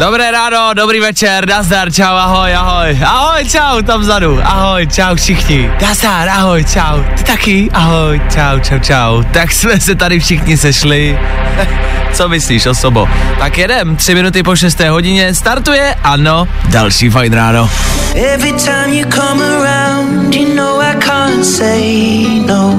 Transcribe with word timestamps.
Dobré 0.00 0.30
ráno, 0.30 0.74
dobrý 0.74 1.00
večer, 1.00 1.48
nazdar, 1.48 1.92
čau, 1.92 2.16
ahoj, 2.16 2.54
ahoj, 2.54 2.98
ahoj, 3.04 3.44
čau, 3.44 3.82
tam 3.82 4.00
vzadu, 4.00 4.40
ahoj, 4.44 4.86
čau 4.86 5.14
všichni, 5.14 5.70
nazdar, 5.82 6.28
ahoj, 6.28 6.64
čau, 6.64 7.04
ty 7.16 7.24
taky, 7.24 7.68
ahoj, 7.72 8.20
čau, 8.32 8.60
čau, 8.60 8.78
čau, 8.78 9.22
tak 9.32 9.52
jsme 9.52 9.80
se 9.80 9.94
tady 9.94 10.20
všichni 10.20 10.56
sešli, 10.56 11.18
co 12.12 12.28
myslíš, 12.28 12.66
osobo? 12.66 13.08
Tak 13.38 13.58
jedem, 13.58 13.96
tři 13.96 14.14
minuty 14.14 14.42
po 14.42 14.56
šesté 14.56 14.90
hodině, 14.90 15.34
startuje, 15.34 15.94
ano, 16.02 16.48
další 16.68 17.10
fajn 17.10 17.32
ráno. 17.32 17.70
Every 18.14 18.52
time 18.52 18.92
you 18.92 19.06
come 19.10 19.44
around, 19.44 20.34
you 20.34 20.54
know 20.54 20.80
I 20.82 20.96
can't 20.96 21.44
say 21.44 22.24
no. 22.46 22.74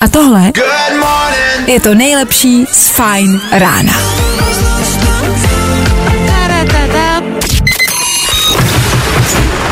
A 0.00 0.08
tohle 0.08 0.52
je 1.66 1.80
to 1.80 1.94
nejlepší 1.94 2.66
z 2.72 2.88
Fajn 2.88 3.40
rána. 3.52 3.92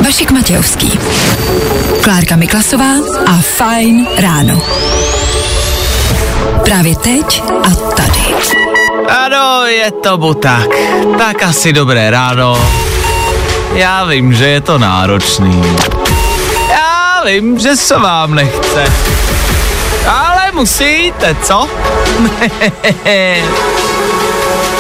Vašek 0.07 0.31
Matějovský, 0.31 0.99
Klárka 2.03 2.37
Miklasová 2.37 2.93
a 3.27 3.37
Fajn 3.57 4.07
ráno. 4.19 4.63
Právě 6.65 6.97
teď 6.97 7.43
a 7.63 7.71
tady. 7.71 8.21
Ano, 9.25 9.67
je 9.67 9.91
tomu 9.91 10.35
tak, 10.35 10.69
tak 11.19 11.43
asi 11.43 11.73
dobré 11.73 12.11
ráno, 12.11 12.71
já 13.75 14.05
vím, 14.05 14.35
že 14.35 14.49
je 14.49 14.61
to 14.61 14.79
náročný, 14.79 15.63
já 16.71 17.23
vím, 17.25 17.59
že 17.59 17.77
se 17.77 17.99
vám 17.99 18.35
nechce, 18.35 18.93
ale 20.07 20.53
musíte, 20.53 21.37
co? 21.43 21.69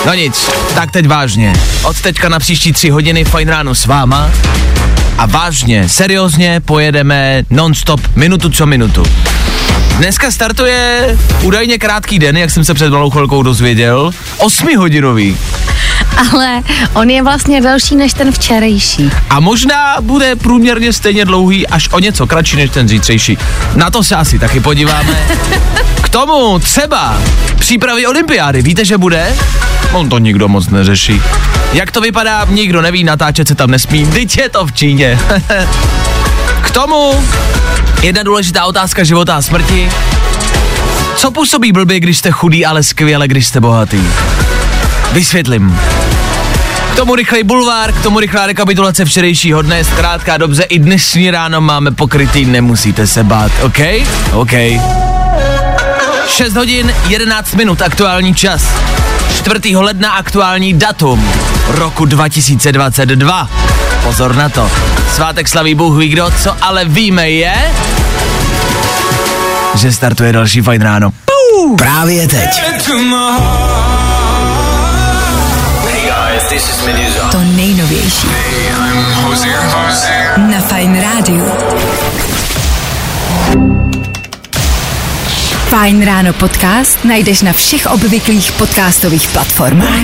No 0.06 0.14
nic, 0.14 0.50
tak 0.74 0.90
teď 0.90 1.06
vážně. 1.06 1.52
Od 1.84 2.00
teďka 2.00 2.28
na 2.28 2.38
příští 2.38 2.72
tři 2.72 2.90
hodiny 2.90 3.24
fajn 3.24 3.48
ráno 3.48 3.74
s 3.74 3.86
váma 3.86 4.30
a 5.18 5.26
vážně, 5.26 5.88
seriózně 5.88 6.60
pojedeme 6.60 7.42
non-stop, 7.50 8.00
minutu 8.16 8.50
co 8.50 8.66
minutu. 8.66 9.02
Dneska 9.96 10.30
startuje 10.30 11.16
údajně 11.42 11.78
krátký 11.78 12.18
den, 12.18 12.36
jak 12.36 12.50
jsem 12.50 12.64
se 12.64 12.74
před 12.74 12.90
malou 12.90 13.10
chvilkou 13.10 13.42
dozvěděl, 13.42 14.10
osmihodinový. 14.38 15.36
Ale 16.32 16.62
on 16.94 17.10
je 17.10 17.22
vlastně 17.22 17.60
delší 17.60 17.96
než 17.96 18.14
ten 18.14 18.32
včerejší. 18.32 19.10
A 19.30 19.40
možná 19.40 19.96
bude 20.00 20.36
průměrně 20.36 20.92
stejně 20.92 21.24
dlouhý, 21.24 21.66
až 21.66 21.88
o 21.92 21.98
něco 21.98 22.26
kratší 22.26 22.56
než 22.56 22.70
ten 22.70 22.88
zítřejší. 22.88 23.38
Na 23.74 23.90
to 23.90 24.04
se 24.04 24.16
asi 24.16 24.38
taky 24.38 24.60
podíváme. 24.60 25.16
Tomu 26.16 26.58
třeba 26.58 27.18
přípravy 27.58 28.06
olympiády. 28.06 28.62
Víte, 28.62 28.84
že 28.84 28.98
bude? 28.98 29.36
On 29.92 30.08
to 30.08 30.18
nikdo 30.18 30.48
moc 30.48 30.68
neřeší. 30.68 31.22
Jak 31.72 31.90
to 31.90 32.00
vypadá, 32.00 32.46
nikdo 32.50 32.82
neví, 32.82 33.04
natáčet 33.04 33.48
se 33.48 33.54
tam 33.54 33.70
nesmí. 33.70 34.04
Vždyť 34.04 34.38
je 34.38 34.48
to 34.48 34.66
v 34.66 34.72
Číně. 34.72 35.18
K 36.62 36.70
tomu 36.70 37.24
jedna 38.02 38.22
důležitá 38.22 38.64
otázka 38.64 39.04
života 39.04 39.36
a 39.36 39.42
smrti. 39.42 39.90
Co 41.16 41.30
působí 41.30 41.72
blbě, 41.72 42.00
když 42.00 42.18
jste 42.18 42.30
chudý, 42.30 42.66
ale 42.66 42.82
skvěle, 42.82 43.28
když 43.28 43.46
jste 43.46 43.60
bohatý? 43.60 44.02
Vysvětlím. 45.12 45.78
K 46.92 46.96
tomu 46.96 47.14
rychlej 47.14 47.42
bulvár, 47.42 47.92
k 47.92 48.02
tomu 48.02 48.20
rychlá 48.20 48.46
rekapitulace 48.46 49.04
včerejšího 49.04 49.62
dne, 49.62 49.84
zkrátka 49.84 50.36
dobře, 50.36 50.62
i 50.62 50.78
dnešní 50.78 51.30
ráno 51.30 51.60
máme 51.60 51.90
pokrytý, 51.90 52.44
nemusíte 52.44 53.06
se 53.06 53.24
bát, 53.24 53.52
OK? 53.62 53.78
OK. 54.32 54.52
6 56.28 56.56
hodin, 56.56 56.94
11 57.08 57.54
minut, 57.54 57.82
aktuální 57.82 58.34
čas. 58.34 58.62
4. 59.36 59.76
ledna 59.76 60.10
aktuální 60.10 60.74
datum 60.74 61.32
roku 61.68 62.04
2022. 62.04 63.50
Pozor 64.02 64.36
na 64.36 64.48
to. 64.48 64.70
Svátek 65.14 65.48
slaví 65.48 65.74
Bůh 65.74 65.98
ví 65.98 66.08
kdo, 66.08 66.30
co 66.42 66.56
ale 66.60 66.84
víme 66.84 67.30
je, 67.30 67.54
že 69.74 69.92
startuje 69.92 70.32
další 70.32 70.60
fajn 70.60 70.82
ráno. 70.82 71.12
Právě 71.78 72.28
teď. 72.28 72.62
To 77.30 77.38
nejnovější. 77.38 78.28
Na 80.36 80.60
Fajn 80.60 81.02
rádiu. 81.02 81.55
Fajn 85.76 86.04
ráno 86.04 86.32
podcast 86.32 87.04
najdeš 87.04 87.42
na 87.44 87.52
všech 87.52 87.86
obvyklých 87.86 88.52
podcastových 88.52 89.28
platformách. 89.28 90.00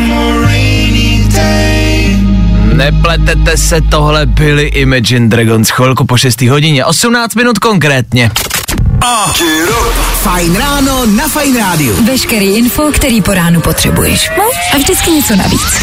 Nepletete 2.77 3.57
se, 3.57 3.81
tohle 3.81 4.27
byli 4.27 4.63
Imagine 4.63 5.29
Dragons 5.29 5.71
chvilku 5.71 6.05
po 6.05 6.17
6. 6.17 6.43
hodině, 6.43 6.85
18 6.85 7.35
minut 7.35 7.59
konkrétně. 7.59 8.31
Fajn 10.23 10.57
ráno 10.57 11.07
na 11.07 11.29
Fajn 11.29 11.57
rádiu. 11.57 12.05
Veškerý 12.05 12.47
info, 12.57 12.93
který 12.93 13.23
po 13.23 13.35
ránu 13.35 13.61
potřebuješ. 13.61 14.31
No 14.39 14.45
a 14.75 14.77
vždycky 14.77 15.11
něco 15.11 15.37
navíc. 15.37 15.81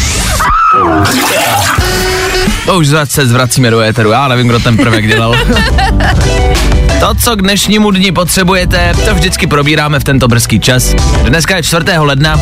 To 2.66 2.78
už 2.78 2.86
zase 2.88 3.26
zvracíme 3.26 3.70
do 3.70 3.80
éteru, 3.80 4.10
já 4.10 4.28
nevím, 4.28 4.48
kdo 4.48 4.58
ten 4.58 4.76
prvek 4.76 5.06
dělal. 5.06 5.34
To, 7.00 7.14
co 7.14 7.36
k 7.36 7.42
dnešnímu 7.42 7.90
dni 7.90 8.12
potřebujete, 8.12 8.92
to 9.04 9.14
vždycky 9.14 9.46
probíráme 9.46 10.00
v 10.00 10.04
tento 10.04 10.28
brzký 10.28 10.60
čas. 10.60 10.94
Dneska 11.28 11.56
je 11.56 11.62
4. 11.62 11.84
ledna, 11.98 12.40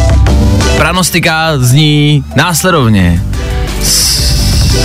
pranostika 0.76 1.58
zní 1.58 2.24
následovně. 2.36 3.22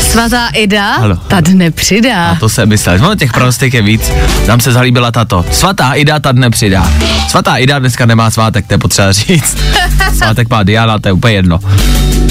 Svatá 0.01 0.47
Ida 0.47 0.91
Halo. 0.97 1.15
ta 1.15 1.41
dne 1.41 1.71
přidá. 1.71 2.25
A 2.29 2.35
to 2.35 2.49
se 2.49 2.65
myslel. 2.65 2.97
No, 2.97 3.15
těch 3.15 3.31
pranostik 3.33 3.73
je 3.73 3.81
víc. 3.81 4.11
Nám 4.47 4.59
se 4.59 4.71
zalíbila 4.71 5.11
tato. 5.11 5.45
Svatá 5.51 5.93
Ida 5.93 6.19
ta 6.19 6.31
dne 6.31 6.49
přidá. 6.49 6.91
Svatá 7.27 7.57
Ida 7.57 7.79
dneska 7.79 8.05
nemá 8.05 8.31
svátek, 8.31 8.67
to 8.67 8.73
je 8.73 8.77
potřeba 8.77 9.11
říct. 9.11 9.57
Svátek 10.17 10.49
má 10.49 10.63
Diana, 10.63 10.99
to 10.99 11.07
je 11.07 11.11
úplně 11.13 11.33
jedno. 11.33 11.59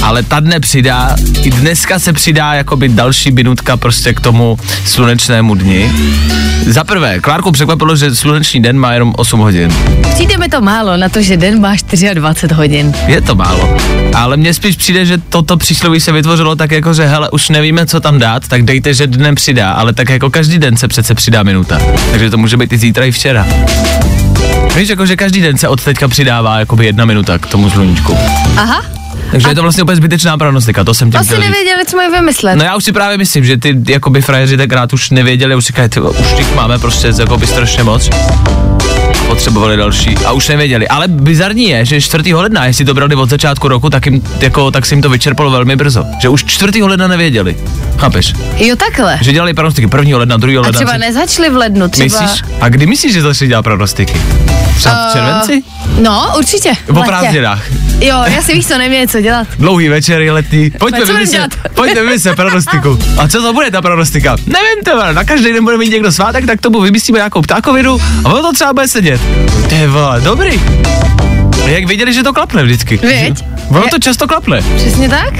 Ale 0.02 0.22
ta 0.22 0.40
dne 0.40 0.60
přidá, 0.60 1.16
i 1.42 1.50
dneska 1.50 1.98
se 1.98 2.12
přidá 2.12 2.54
jakoby 2.54 2.88
další 2.88 3.30
minutka 3.30 3.76
prostě 3.76 4.14
k 4.14 4.20
tomu 4.20 4.58
slunečnému 4.86 5.54
dni. 5.54 5.92
Za 6.66 6.84
prvé, 6.84 7.20
Klárku 7.20 7.52
překvapilo, 7.52 7.96
že 7.96 8.14
sluneční 8.14 8.62
den 8.62 8.78
má 8.78 8.92
jenom 8.92 9.12
8 9.16 9.40
hodin. 9.40 9.74
Přijde 10.14 10.38
mi 10.38 10.48
to 10.48 10.60
málo 10.60 10.96
na 10.96 11.08
to, 11.08 11.22
že 11.22 11.36
den 11.36 11.60
má 11.60 11.74
24 12.14 12.54
hodin. 12.54 12.92
Je 13.06 13.20
to 13.20 13.34
málo. 13.34 13.76
Ale 14.14 14.36
mně 14.36 14.54
spíš 14.54 14.76
přijde, 14.76 15.06
že 15.06 15.18
toto 15.18 15.56
přísloví 15.56 16.00
se 16.00 16.12
vytvořilo 16.12 16.56
tak 16.56 16.70
jako, 16.70 16.94
že 16.94 17.06
hele, 17.06 17.30
už 17.30 17.48
nevíme, 17.52 17.86
co 17.86 18.00
tam 18.00 18.18
dát, 18.18 18.48
tak 18.48 18.62
dejte, 18.62 18.94
že 18.94 19.06
dnem 19.06 19.34
přidá, 19.34 19.72
ale 19.72 19.92
tak 19.92 20.08
jako 20.08 20.30
každý 20.30 20.58
den 20.58 20.76
se 20.76 20.88
přece 20.88 21.14
přidá 21.14 21.42
minuta. 21.42 21.80
Takže 22.10 22.30
to 22.30 22.38
může 22.38 22.56
být 22.56 22.72
i 22.72 22.78
zítra, 22.78 23.04
i 23.04 23.10
včera. 23.10 23.46
Víš, 24.76 24.88
jako, 24.88 25.06
že 25.06 25.16
každý 25.16 25.40
den 25.40 25.58
se 25.58 25.68
od 25.68 25.84
teďka 25.84 26.08
přidává 26.08 26.58
jakoby 26.58 26.86
jedna 26.86 27.04
minuta 27.04 27.38
k 27.38 27.46
tomu 27.46 27.70
sluníčku. 27.70 28.18
Aha, 28.56 28.82
Takže 29.30 29.48
je 29.48 29.54
to 29.54 29.62
vlastně 29.62 29.82
úplně 29.82 29.96
zbytečná 29.96 30.38
pranostika, 30.38 30.84
to 30.84 30.94
jsem 30.94 31.10
tím 31.10 31.18
to 31.18 31.24
si 31.24 31.26
chtěl 31.26 31.42
říct. 31.42 31.50
nevěděli, 31.50 31.84
co 31.86 31.96
mají 31.96 32.10
vymyslet. 32.10 32.56
No 32.56 32.64
já 32.64 32.76
už 32.76 32.84
si 32.84 32.92
právě 32.92 33.18
myslím, 33.18 33.44
že 33.44 33.56
ty 33.56 33.76
jakoby 33.88 34.22
frajeři 34.22 34.56
tenkrát 34.56 34.92
už 34.92 35.10
nevěděli, 35.10 35.54
už 35.54 35.64
říkají, 35.64 35.88
už 36.20 36.32
těch 36.36 36.54
máme 36.54 36.78
prostě 36.78 37.12
jakoby 37.18 37.46
strašně 37.46 37.82
moc. 37.82 38.10
Potřebovali 39.26 39.76
další 39.76 40.16
a 40.26 40.32
už 40.32 40.48
nevěděli. 40.48 40.88
Ale 40.88 41.08
bizarní 41.08 41.68
je, 41.68 41.84
že 41.84 42.00
4. 42.00 42.34
ledna, 42.34 42.66
jestli 42.66 42.84
to 42.84 42.94
brali 42.94 43.14
od 43.14 43.30
začátku 43.30 43.68
roku, 43.68 43.90
tak, 43.90 44.06
jim, 44.06 44.22
jako, 44.40 44.70
tak 44.70 44.86
se 44.86 44.94
jim 44.94 45.02
to 45.02 45.08
vyčerpalo 45.08 45.50
velmi 45.50 45.76
brzo. 45.76 46.04
Že 46.20 46.28
už 46.28 46.44
4. 46.44 46.82
ledna 46.82 47.06
nevěděli. 47.08 47.56
Chápeš? 47.98 48.32
Jo, 48.56 48.76
takhle. 48.76 49.18
Že 49.20 49.32
dělali 49.32 49.54
pranostiky 49.54 49.88
1. 49.98 50.18
ledna, 50.18 50.36
2. 50.36 50.52
A 50.52 50.60
ledna. 50.60 50.72
třeba 50.72 50.92
tři- 50.92 50.98
nezačali 51.00 51.50
v 51.50 51.56
lednu, 51.56 51.88
třeba... 51.88 52.04
Myslíš? 52.04 52.42
A 52.60 52.68
kdy 52.68 52.86
myslíš, 52.86 53.12
že 53.12 53.22
začali 53.22 53.48
dělat 53.48 53.62
pranostiky? 53.62 54.20
Třeba 54.76 54.94
v 54.94 55.08
Eh, 55.08 55.12
červenci? 55.12 55.62
No, 56.02 56.32
určitě. 56.38 56.72
Po 56.86 57.02
prázdninách. 57.02 57.62
Jo, 58.00 58.22
já 58.26 58.42
si 58.42 58.52
víš, 58.54 58.66
co 58.66 58.78
neměli 58.78 59.08
co 59.08 59.20
dělat. 59.20 59.46
Dlouhý 59.58 59.88
večer 59.88 60.20
je 60.20 60.32
letní. 60.32 60.70
Pojďme 60.70 61.04
vymyslet, 61.04 61.56
pojďme 61.74 62.02
vymyslet 62.02 62.36
pranostiku. 62.36 62.98
A 63.18 63.28
co 63.28 63.42
to 63.42 63.52
bude 63.52 63.70
ta 63.70 63.82
pranostika? 63.82 64.36
Nevím, 64.46 64.84
to 64.84 65.12
na 65.12 65.24
každý 65.24 65.52
den 65.52 65.64
bude 65.64 65.76
mít 65.78 65.90
někdo 65.90 66.12
svátek, 66.12 66.46
tak 66.46 66.60
tomu 66.60 66.80
vymyslíme 66.80 67.18
nějakou 67.18 67.42
ptákovinu 67.42 67.98
a 68.24 68.28
ono 68.32 68.42
to 68.42 68.52
třeba 68.52 68.71
bude 68.72 68.88
sedět. 68.88 69.20
Ty 69.68 69.86
vole, 69.86 70.20
dobrý. 70.20 70.60
Jak 71.66 71.84
věděli, 71.84 72.12
že 72.12 72.22
to 72.22 72.32
klapne 72.32 72.62
vždycky. 72.62 72.96
Viď? 72.96 73.44
Ono 73.68 73.88
to 73.90 73.98
často 73.98 74.26
klapne. 74.28 74.62
Přesně 74.76 75.08
tak? 75.08 75.34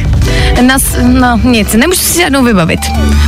Nas, 0.60 0.82
no 1.02 1.40
nic, 1.44 1.72
nemůžu 1.72 2.00
si 2.00 2.18
žádnou 2.18 2.44
vybavit. 2.44 2.80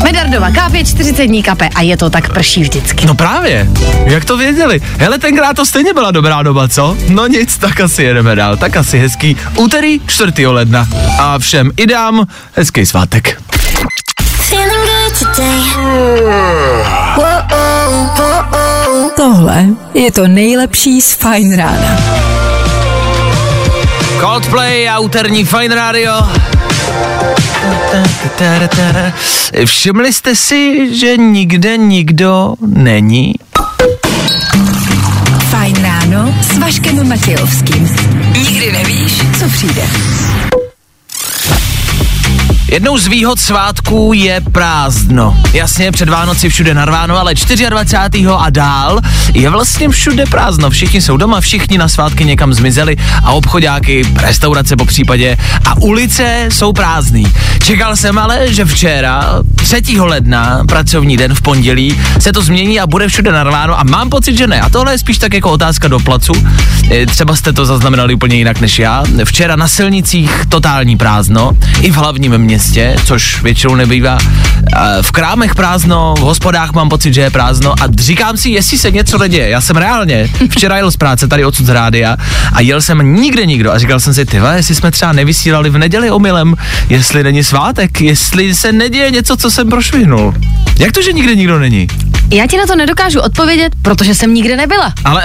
Medardova, 0.05 0.51
kápě 0.51 0.85
40 0.85 1.27
dní 1.27 1.43
kape 1.43 1.69
a 1.75 1.83
je 1.83 1.97
to 1.97 2.11
tak 2.11 2.33
prší 2.33 2.63
vždycky. 2.63 3.07
No 3.07 3.15
právě, 3.15 3.69
jak 4.05 4.25
to 4.25 4.37
věděli? 4.37 4.81
Hele, 4.99 5.19
tenkrát 5.19 5.57
to 5.57 5.67
stejně 5.67 5.95
byla 5.95 6.11
dobrá 6.11 6.43
doba, 6.43 6.69
co? 6.69 6.97
No 7.09 7.27
nic, 7.27 7.59
tak 7.59 7.81
asi 7.81 8.03
jedeme 8.03 8.35
dál, 8.35 8.57
tak 8.57 8.77
asi 8.77 8.99
hezký 8.99 9.37
úterý 9.57 10.01
4. 10.07 10.47
ledna. 10.47 10.89
A 11.19 11.39
všem 11.39 11.71
i 11.77 11.87
dám 11.87 12.27
hezký 12.53 12.87
svátek. 12.87 13.43
Tohle 19.17 19.67
je 19.95 20.13
to 20.13 20.29
nejlepší 20.29 21.01
z 21.01 21.13
Fine 21.15 21.57
Rána. 21.57 21.99
Coldplay 24.21 24.89
a 24.89 24.99
úterní 24.99 25.45
Fine 25.45 25.75
Radio. 25.75 26.13
Všimli 29.65 30.13
jste 30.13 30.37
si, 30.37 30.89
že 30.97 31.17
nikde 31.17 31.77
nikdo 31.77 32.55
není? 32.67 33.35
Fajn 35.51 35.77
ráno 35.83 36.35
s 36.43 36.59
Vaškem 36.59 37.09
Matějovským. 37.09 37.97
Nikdy 38.33 38.73
nevíš, 38.73 39.13
co 39.39 39.49
přijde. 39.49 39.83
Jednou 42.69 42.99
z 42.99 43.07
výhod 43.07 43.41
svátků 43.41 44.13
je 44.15 44.41
prázdno. 44.53 45.37
Jasně, 45.53 45.93
před 45.93 46.09
Vánoci 46.09 46.49
všude 46.49 46.75
narváno, 46.75 47.19
ale 47.19 47.35
24. 47.71 48.27
a 48.39 48.51
dál 48.51 49.01
je 49.35 49.51
vlastně 49.51 49.89
všude 49.89 50.27
prázdno. 50.27 50.71
Všichni 50.71 51.03
jsou 51.03 51.17
doma, 51.17 51.41
všichni 51.41 51.79
na 51.79 51.89
svátky 51.89 52.25
někam 52.25 52.55
zmizeli 52.55 52.97
a 53.25 53.33
obchodáky, 53.33 54.07
restaurace 54.21 54.77
po 54.77 54.85
případě 54.85 55.37
a 55.67 55.77
ulice 55.79 56.47
jsou 56.49 56.73
prázdný. 56.73 57.27
Čekal 57.63 57.97
jsem 57.97 58.19
ale, 58.19 58.53
že 58.53 58.65
včera, 58.65 59.43
3. 59.55 60.01
ledna, 60.01 60.65
pracovní 60.69 61.17
den 61.17 61.35
v 61.35 61.43
pondělí, 61.43 62.01
se 62.19 62.33
to 62.33 62.43
změní 62.43 62.81
a 62.81 62.87
bude 62.87 63.09
všude 63.09 63.33
narváno 63.33 63.81
a 63.81 63.85
mám 63.85 64.11
pocit, 64.11 64.37
že 64.37 64.47
ne. 64.47 64.61
A 64.61 64.69
tohle 64.69 64.93
je 64.95 64.99
spíš 64.99 65.19
tak 65.19 65.35
jako 65.35 65.51
otázka 65.51 65.89
do 65.89 65.99
placu. 65.99 66.33
E, 66.91 67.07
Třeba 67.07 67.37
jste 67.37 67.53
to 67.53 67.67
zaznamenali 67.67 68.15
úplně 68.15 68.37
jinak 68.37 68.61
než 68.61 68.79
já. 68.79 69.05
Včera 69.25 69.57
na 69.57 69.69
silnicích 69.69 70.31
totální 70.49 70.97
prázdno, 70.97 71.51
i 71.81 71.91
v 71.91 71.97
hlavním 71.97 72.39
městě, 72.39 72.55
což 73.05 73.43
většinou 73.43 73.75
nebývá. 73.75 74.19
V 75.03 75.13
krámech 75.13 75.55
prázdno, 75.55 76.15
v 76.19 76.21
hospodách 76.21 76.73
mám 76.73 76.89
pocit, 76.89 77.15
že 77.15 77.21
je 77.21 77.31
prázdno 77.31 77.73
a 77.73 77.85
říkám 77.99 78.37
si, 78.37 78.51
jestli 78.51 78.79
se 78.79 78.91
něco 78.91 79.19
neděje. 79.19 79.49
Já 79.49 79.61
jsem 79.61 79.77
reálně 79.77 80.29
včera 80.51 80.77
jel 80.77 80.91
z 80.91 80.97
práce 80.97 81.29
tady 81.29 81.45
odsud 81.45 81.67
z 81.67 81.69
rádia 81.69 82.17
a 82.53 82.61
jel 82.61 82.81
jsem 82.81 83.15
nikde 83.15 83.47
nikdo 83.47 83.73
a 83.73 83.79
říkal 83.79 84.01
jsem 84.01 84.15
si, 84.15 84.27
ty 84.27 84.41
jestli 84.57 84.75
jsme 84.75 84.91
třeba 84.91 85.13
nevysílali 85.13 85.71
v 85.71 85.79
neděli 85.79 86.11
omylem, 86.11 86.55
jestli 86.89 87.25
není 87.25 87.45
svátek, 87.45 88.01
jestli 88.01 88.55
se 88.55 88.73
neděje 88.73 89.11
něco, 89.11 89.37
co 89.37 89.51
jsem 89.51 89.69
prošvihnul. 89.69 90.35
Jak 90.79 90.93
to, 90.93 91.03
že 91.03 91.13
nikde 91.13 91.35
nikdo 91.35 91.59
není? 91.59 91.87
Já 92.31 92.47
ti 92.47 92.57
na 92.57 92.67
to 92.67 92.77
nedokážu 92.77 93.21
odpovědět, 93.21 93.73
protože 93.83 94.15
jsem 94.15 94.35
nikde 94.35 94.57
nebyla. 94.57 94.93
Ale, 95.05 95.25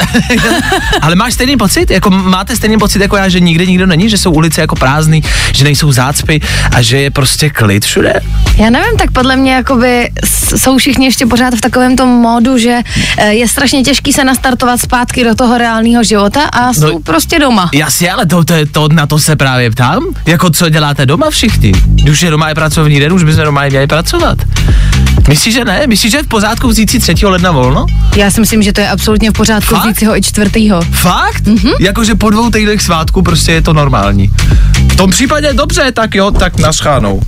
ale 1.02 1.16
máš 1.16 1.34
stejný 1.34 1.58
pocit? 1.58 1.92
Jako 1.92 2.10
máte 2.10 2.56
stejný 2.56 2.78
pocit 2.78 3.02
jako 3.02 3.18
já, 3.18 3.30
že 3.30 3.40
nikde 3.40 3.66
nikdo 3.66 3.86
není, 3.86 4.10
že 4.10 4.18
jsou 4.18 4.32
ulice 4.32 4.62
jako 4.62 4.76
prázdný, 4.76 5.24
že 5.54 5.64
nejsou 5.64 5.92
zácpy 5.92 6.42
a 6.72 6.82
že 6.82 6.98
je 7.02 7.12
prostě 7.12 7.50
klid 7.50 7.86
všude? 7.86 8.14
Já 8.58 8.70
nevím, 8.70 8.98
tak 8.98 9.12
podle 9.12 9.36
mě 9.36 9.54
jakoby 9.54 10.10
jsou 10.58 10.78
všichni 10.78 11.06
ještě 11.06 11.26
pořád 11.26 11.54
v 11.54 11.62
takovém 11.62 11.96
tom 11.96 12.10
módu, 12.10 12.58
že 12.58 12.80
eh, 13.18 13.34
je 13.34 13.48
strašně 13.48 13.84
těžký 13.84 14.14
se 14.14 14.24
nastartovat 14.24 14.82
zpátky 14.82 15.24
do 15.24 15.36
toho 15.36 15.58
reálného 15.58 16.04
života 16.04 16.44
a 16.44 16.74
jsou 16.74 16.94
No, 16.94 17.00
prostě 17.00 17.40
doma. 17.40 17.70
Jasně, 17.74 18.12
ale 18.12 18.26
to, 18.26 18.44
to, 18.44 18.54
to, 18.72 18.88
na 18.92 19.08
to 19.08 19.20
se 19.20 19.36
právě 19.36 19.72
ptám. 19.72 20.04
Jako 20.26 20.50
co 20.50 20.70
děláte 20.70 21.06
doma 21.06 21.30
všichni? 21.30 21.72
Když 21.86 22.22
je 22.22 22.30
doma 22.32 22.50
je 22.50 22.56
pracovní 22.56 23.00
den, 23.00 23.14
už 23.14 23.24
bychom 23.24 23.44
doma 23.44 23.66
měli 23.70 23.88
pracovat. 23.88 24.38
Myslíš, 25.30 25.54
že 25.54 25.66
ne? 25.66 25.82
Myslíš, 25.88 26.12
že 26.12 26.18
je 26.18 26.24
v 26.24 26.28
pořádku 26.28 26.68
vzít 26.68 26.92
si 26.92 26.99
3. 27.00 27.26
ledna 27.26 27.52
volno? 27.52 27.86
Já 28.16 28.32
si 28.32 28.40
myslím, 28.40 28.62
že 28.64 28.74
to 28.74 28.82
je 28.82 28.90
absolutně 28.90 29.30
v 29.30 29.34
pořádku 29.34 29.76
Fakt? 29.76 29.86
vzít 29.86 30.00
si 30.00 30.06
ho 30.06 30.18
i 30.18 30.22
čtvrtýho. 30.22 30.82
Fakt? 30.92 31.44
Mm-hmm. 31.44 31.74
Jakože 31.80 32.16
po 32.16 32.30
dvou 32.30 32.50
týdnech 32.50 32.82
svátku 32.82 33.22
prostě 33.22 33.52
je 33.52 33.62
to 33.62 33.74
normální. 33.74 34.32
V 34.92 34.96
tom 34.96 35.12
případě 35.12 35.54
dobře, 35.54 35.92
tak 35.92 36.16
jo, 36.16 36.32
tak 36.32 36.58
naschánou. 36.58 37.22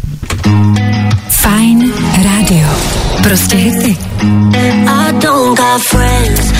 Fajn 1.29 1.93
rádio. 2.23 2.67
Prostě 3.23 3.55
hity. 3.55 3.97
I 4.87 5.11
don't 5.11 5.57
got 5.59 5.81
friends. 5.83 6.51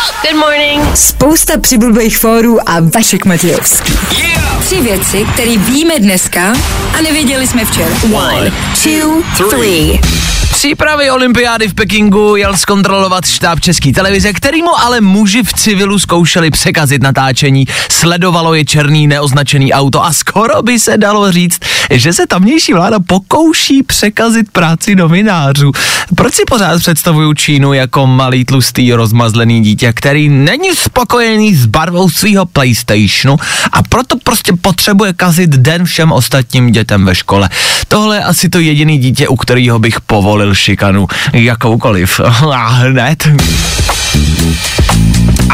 Good 0.00 0.40
morning. 0.40 0.96
Spousta 0.96 1.58
přibulbých 1.58 2.18
fórů 2.18 2.68
a 2.68 2.76
Vašek 2.94 3.24
Matějovský. 3.24 3.92
Tři 4.60 4.80
věci, 4.80 5.26
které 5.32 5.56
víme 5.56 5.98
dneska 5.98 6.52
a 6.98 7.00
nevěděli 7.02 7.46
jsme 7.46 7.64
včera. 7.64 7.90
One, 8.12 8.52
two, 8.82 9.22
three. 9.50 10.00
Přípravy 10.50 11.10
olympiády 11.10 11.68
v 11.68 11.74
Pekingu 11.74 12.36
jel 12.36 12.56
zkontrolovat 12.56 13.26
štáb 13.26 13.60
české 13.60 13.92
televize, 13.92 14.32
kterýmu 14.32 14.80
ale 14.80 15.00
muži 15.00 15.42
v 15.42 15.52
civilu 15.52 15.98
zkoušeli 15.98 16.50
překazit 16.50 17.02
natáčení. 17.02 17.66
Sledovalo 17.90 18.54
je 18.54 18.64
černý 18.64 19.06
neoznačený 19.06 19.72
auto 19.72 20.04
a 20.04 20.12
skoro 20.12 20.62
by 20.62 20.78
se 20.78 20.98
dalo 20.98 21.32
říct, 21.32 21.60
že 21.90 22.12
se 22.12 22.26
tamnější 22.26 22.72
vláda 22.72 22.98
pokouší 23.06 23.82
překazit 23.82 24.50
práci 24.52 24.94
novinářů. 24.94 25.72
Proč 26.16 26.34
si 26.34 26.42
pořád 26.44 26.78
představuju 26.78 27.34
Čínu 27.34 27.72
jako 27.72 28.06
malý 28.06 28.44
tlustý 28.44 28.92
rozmazlený 28.92 29.62
dítě, 29.62 29.89
který 29.92 30.28
není 30.28 30.74
spokojený 30.76 31.54
s 31.54 31.66
barvou 31.66 32.10
svého 32.10 32.46
PlayStationu 32.46 33.36
a 33.72 33.82
proto 33.82 34.16
prostě 34.22 34.52
potřebuje 34.52 35.12
kazit 35.12 35.50
den 35.50 35.84
všem 35.84 36.12
ostatním 36.12 36.72
dětem 36.72 37.04
ve 37.04 37.14
škole. 37.14 37.48
Tohle 37.88 38.16
je 38.16 38.24
asi 38.24 38.48
to 38.48 38.58
jediný 38.58 38.98
dítě, 38.98 39.28
u 39.28 39.36
kterého 39.36 39.78
bych 39.78 40.00
povolil 40.00 40.54
šikanu, 40.54 41.06
jakoukoliv. 41.32 42.20
A 42.54 42.66
hned. 42.68 43.28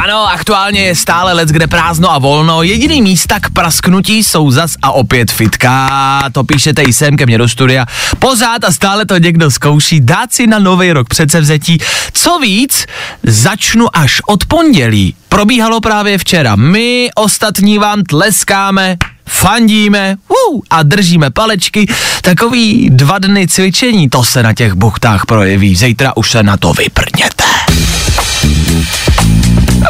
Ano, 0.03 0.29
aktuálně 0.29 0.81
je 0.81 0.95
stále 0.95 1.33
let, 1.33 1.49
kde 1.49 1.67
prázdno 1.67 2.13
a 2.13 2.19
volno. 2.19 2.63
Jediný 2.63 3.03
místa 3.03 3.41
k 3.41 3.51
prasknutí 3.51 4.25
jsou 4.25 4.51
zas 4.51 4.75
a 4.83 4.93
opět 4.93 5.31
fitka. 5.31 5.91
To 6.33 6.45
píšete 6.45 6.83
i 6.83 6.93
sem 6.93 7.17
ke 7.17 7.27
mně 7.27 7.39
do 7.39 7.49
studia. 7.49 7.87
Pořád 8.19 8.65
a 8.65 8.73
stále 8.73 9.07
to 9.07 9.19
někdo 9.19 9.51
zkouší 9.51 10.01
dát 10.01 10.33
si 10.33 10.47
na 10.47 10.59
nový 10.59 10.93
rok 10.93 11.09
předsevzetí. 11.09 11.79
Co 12.13 12.39
víc, 12.39 12.87
začnu 13.23 13.97
až 13.97 14.21
od 14.27 14.47
pondělí. 14.47 15.15
Probíhalo 15.29 15.81
právě 15.81 16.19
včera. 16.19 16.57
My 16.57 17.11
ostatní 17.15 17.79
vám 17.79 18.03
tleskáme, 18.03 18.97
fandíme 19.29 20.17
uh, 20.29 20.61
a 20.71 20.83
držíme 20.83 21.31
palečky. 21.31 21.87
Takový 22.21 22.91
dva 22.91 23.19
dny 23.19 23.49
cvičení, 23.49 24.09
to 24.09 24.25
se 24.25 24.43
na 24.43 24.55
těch 24.55 24.73
buchtách 24.73 25.27
projeví. 25.27 25.77
Zítra 25.77 26.17
už 26.17 26.31
se 26.31 26.43
na 26.43 26.57
to 26.57 26.73
vyprněte. 26.73 27.45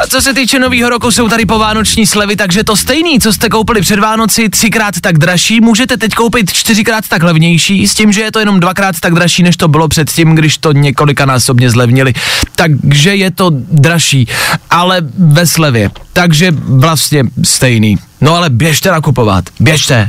A 0.02 0.06
co 0.06 0.20
se 0.22 0.34
týče 0.34 0.58
nového 0.58 0.90
roku, 0.90 1.10
jsou 1.10 1.28
tady 1.28 1.46
povánoční 1.46 2.06
slevy, 2.06 2.36
takže 2.36 2.64
to 2.64 2.76
stejný, 2.76 3.20
co 3.20 3.32
jste 3.32 3.48
koupili 3.48 3.80
před 3.80 3.98
Vánoci, 3.98 4.48
třikrát 4.48 4.94
tak 5.00 5.18
dražší, 5.18 5.60
můžete 5.60 5.96
teď 5.96 6.14
koupit 6.14 6.52
čtyřikrát 6.52 7.08
tak 7.08 7.22
levnější, 7.22 7.88
s 7.88 7.94
tím, 7.94 8.12
že 8.12 8.20
je 8.20 8.32
to 8.32 8.38
jenom 8.38 8.60
dvakrát 8.60 9.00
tak 9.00 9.14
dražší, 9.14 9.42
než 9.42 9.56
to 9.56 9.68
bylo 9.68 9.88
předtím, 9.88 10.34
když 10.34 10.58
to 10.58 10.72
několikanásobně 10.72 11.70
zlevnili. 11.70 12.12
Takže 12.54 13.16
je 13.16 13.30
to 13.30 13.50
dražší, 13.70 14.28
ale 14.70 15.00
ve 15.18 15.46
slevě. 15.46 15.90
Takže 16.12 16.50
vlastně 16.58 17.24
stejný. 17.44 17.98
No 18.20 18.34
ale 18.34 18.50
běžte 18.50 18.90
nakupovat, 18.90 19.44
běžte. 19.60 20.08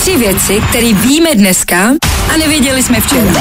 Tři 0.00 0.16
věci, 0.16 0.62
které 0.68 0.92
víme 0.92 1.34
dneska 1.34 1.78
a 2.34 2.36
nevěděli 2.38 2.82
jsme 2.82 3.00
včera. 3.00 3.32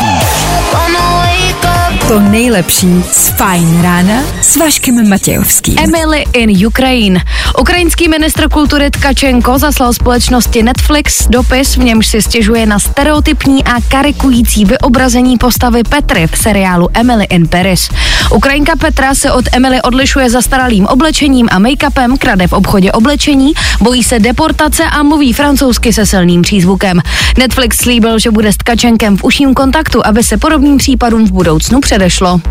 To 2.11 2.19
nejlepší 2.19 3.03
z 3.11 3.29
Fajn 3.29 3.81
rána 3.81 4.23
s 4.41 4.55
Vaškem 4.55 5.09
Matějovským. 5.09 5.75
Emily 5.79 6.23
in 6.33 6.67
Ukraine. 6.67 7.19
Ukrajinský 7.59 8.07
ministr 8.07 8.49
kultury 8.49 8.91
Tkačenko 8.91 9.59
zaslal 9.59 9.93
společnosti 9.93 10.63
Netflix 10.63 11.27
dopis, 11.27 11.77
v 11.77 11.83
němž 11.83 12.07
si 12.07 12.21
stěžuje 12.21 12.65
na 12.65 12.79
stereotypní 12.79 13.63
a 13.63 13.81
karikující 13.87 14.65
vyobrazení 14.65 15.37
postavy 15.37 15.83
Petry 15.83 16.27
v 16.27 16.37
seriálu 16.37 16.89
Emily 16.93 17.25
in 17.25 17.47
Paris. 17.47 17.89
Ukrajinka 18.35 18.75
Petra 18.75 19.15
se 19.15 19.31
od 19.31 19.45
Emily 19.51 19.81
odlišuje 19.81 20.29
zastaralým 20.29 20.85
oblečením 20.85 21.49
a 21.51 21.59
make-upem, 21.59 22.17
krade 22.17 22.47
v 22.47 22.53
obchodě 22.53 22.91
oblečení, 22.91 23.53
bojí 23.81 24.03
se 24.03 24.19
deportace 24.19 24.83
a 24.83 25.03
mluví 25.03 25.33
francouzsky 25.33 25.93
se 25.93 26.05
silným 26.05 26.41
přízvukem. 26.41 27.01
Netflix 27.37 27.77
slíbil, 27.77 28.19
že 28.19 28.31
bude 28.31 28.53
s 28.53 28.57
Tkačenkem 28.57 29.17
v 29.17 29.23
užším 29.23 29.53
kontaktu, 29.53 30.05
aby 30.05 30.23
se 30.23 30.37
podobným 30.37 30.77
případům 30.77 31.27
v 31.27 31.31
budoucnu 31.31 31.79
předešlo. 32.01 32.41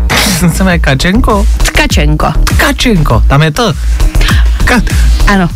Jsem 0.55 0.67
je 0.73 0.79
Kačenko? 0.79 1.45
Tkačenko. 1.57 2.33
Kačenko, 2.57 3.23
tam 3.27 3.41
je 3.43 3.51
to. 3.51 3.73
Ka- 4.65 4.81
Ano. 5.27 5.49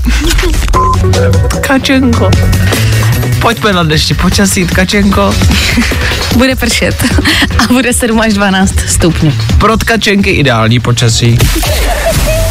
Kačenko. 1.67 2.31
Pojďme 3.41 3.73
na 3.73 3.83
dnešní 3.83 4.15
počasí, 4.15 4.65
Tkačenko. 4.65 5.33
Bude 6.35 6.55
pršet 6.55 7.03
a 7.59 7.73
bude 7.73 7.93
7 7.93 8.19
až 8.21 8.33
12 8.33 8.73
stupňů. 8.87 9.33
Pro 9.59 9.77
Tkačenky 9.77 10.29
ideální 10.29 10.79
počasí. 10.79 11.37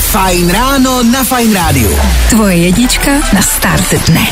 Fajn 0.04 0.50
ráno 0.50 1.02
na 1.02 1.25
Fajn 1.25 1.54
rádiu. 1.54 1.99
Tvoje 2.30 2.56
jednička 2.56 3.11
na 3.32 3.42
start 3.42 3.94
dne. 4.06 4.26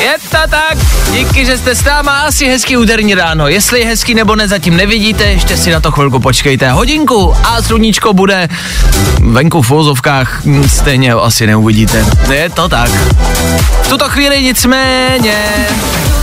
Je 0.00 0.14
to 0.30 0.38
tak, 0.50 0.78
díky, 1.12 1.46
že 1.46 1.58
jste 1.58 1.74
s 1.74 1.84
náma, 1.84 2.12
asi 2.20 2.46
hezký 2.46 2.76
úterní 2.76 3.14
ráno. 3.14 3.48
Jestli 3.48 3.80
je 3.80 3.86
hezký 3.86 4.14
nebo 4.14 4.36
ne, 4.36 4.48
zatím 4.48 4.76
nevidíte, 4.76 5.24
ještě 5.24 5.56
si 5.56 5.70
na 5.70 5.80
to 5.80 5.90
chvilku 5.90 6.20
počkejte. 6.20 6.70
Hodinku 6.70 7.34
a 7.44 7.62
sluníčko 7.62 8.12
bude 8.12 8.48
venku 9.18 9.62
v 9.62 9.68
vozovkách, 9.68 10.44
hm, 10.44 10.68
stejně 10.68 11.12
ho 11.12 11.24
asi 11.24 11.46
neuvidíte. 11.46 12.06
Je 12.32 12.50
to 12.50 12.68
tak. 12.68 12.90
V 13.82 13.88
tuto 13.88 14.08
chvíli 14.08 14.42
nicméně 14.42 15.36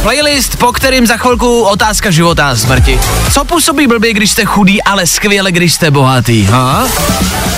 playlist, 0.01 0.56
po 0.56 0.72
kterým 0.72 1.08
za 1.08 1.18
chvilku 1.18 1.62
otázka 1.62 2.12
života 2.12 2.50
a 2.50 2.56
smrti. 2.56 3.00
Co 3.34 3.46
působí 3.46 3.88
blbě, 3.88 4.13
když 4.13 4.32
jste 4.32 4.46
chudý, 4.46 4.84
ale 4.84 5.08
skvěle, 5.08 5.51
když 5.51 5.74
jste 5.74 5.91
bohatý, 5.91 6.44
ha? 6.44 6.88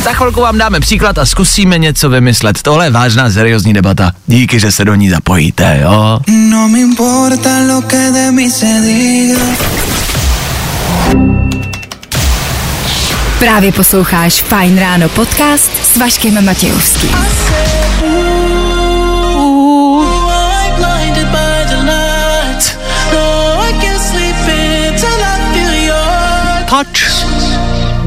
Za 0.04 0.14
chvilku 0.14 0.42
vám 0.42 0.58
dáme 0.58 0.80
příklad 0.80 1.18
a 1.18 1.26
zkusíme 1.26 1.78
něco 1.78 2.10
vymyslet. 2.10 2.62
Tohle 2.62 2.86
je 2.86 2.90
vážná, 2.90 3.32
seriózní 3.32 3.74
debata. 3.74 4.12
Díky, 4.28 4.60
že 4.60 4.72
se 4.72 4.86
do 4.86 4.96
ní 4.96 5.10
zapojíte, 5.10 5.80
jo? 5.84 6.20
No 6.28 6.70
me 6.70 6.80
importa 6.80 7.50
lo 7.74 7.82
que 7.82 8.12
de 8.12 8.32
mí 8.32 8.52
se 8.52 8.66
diga. 8.66 9.46
Právě 13.40 13.72
posloucháš 13.72 14.34
Fajn 14.34 14.80
ráno 14.80 15.10
podcast 15.10 15.72
s 15.94 15.98
Vaškem 15.98 16.46
Matějovským. 16.46 17.16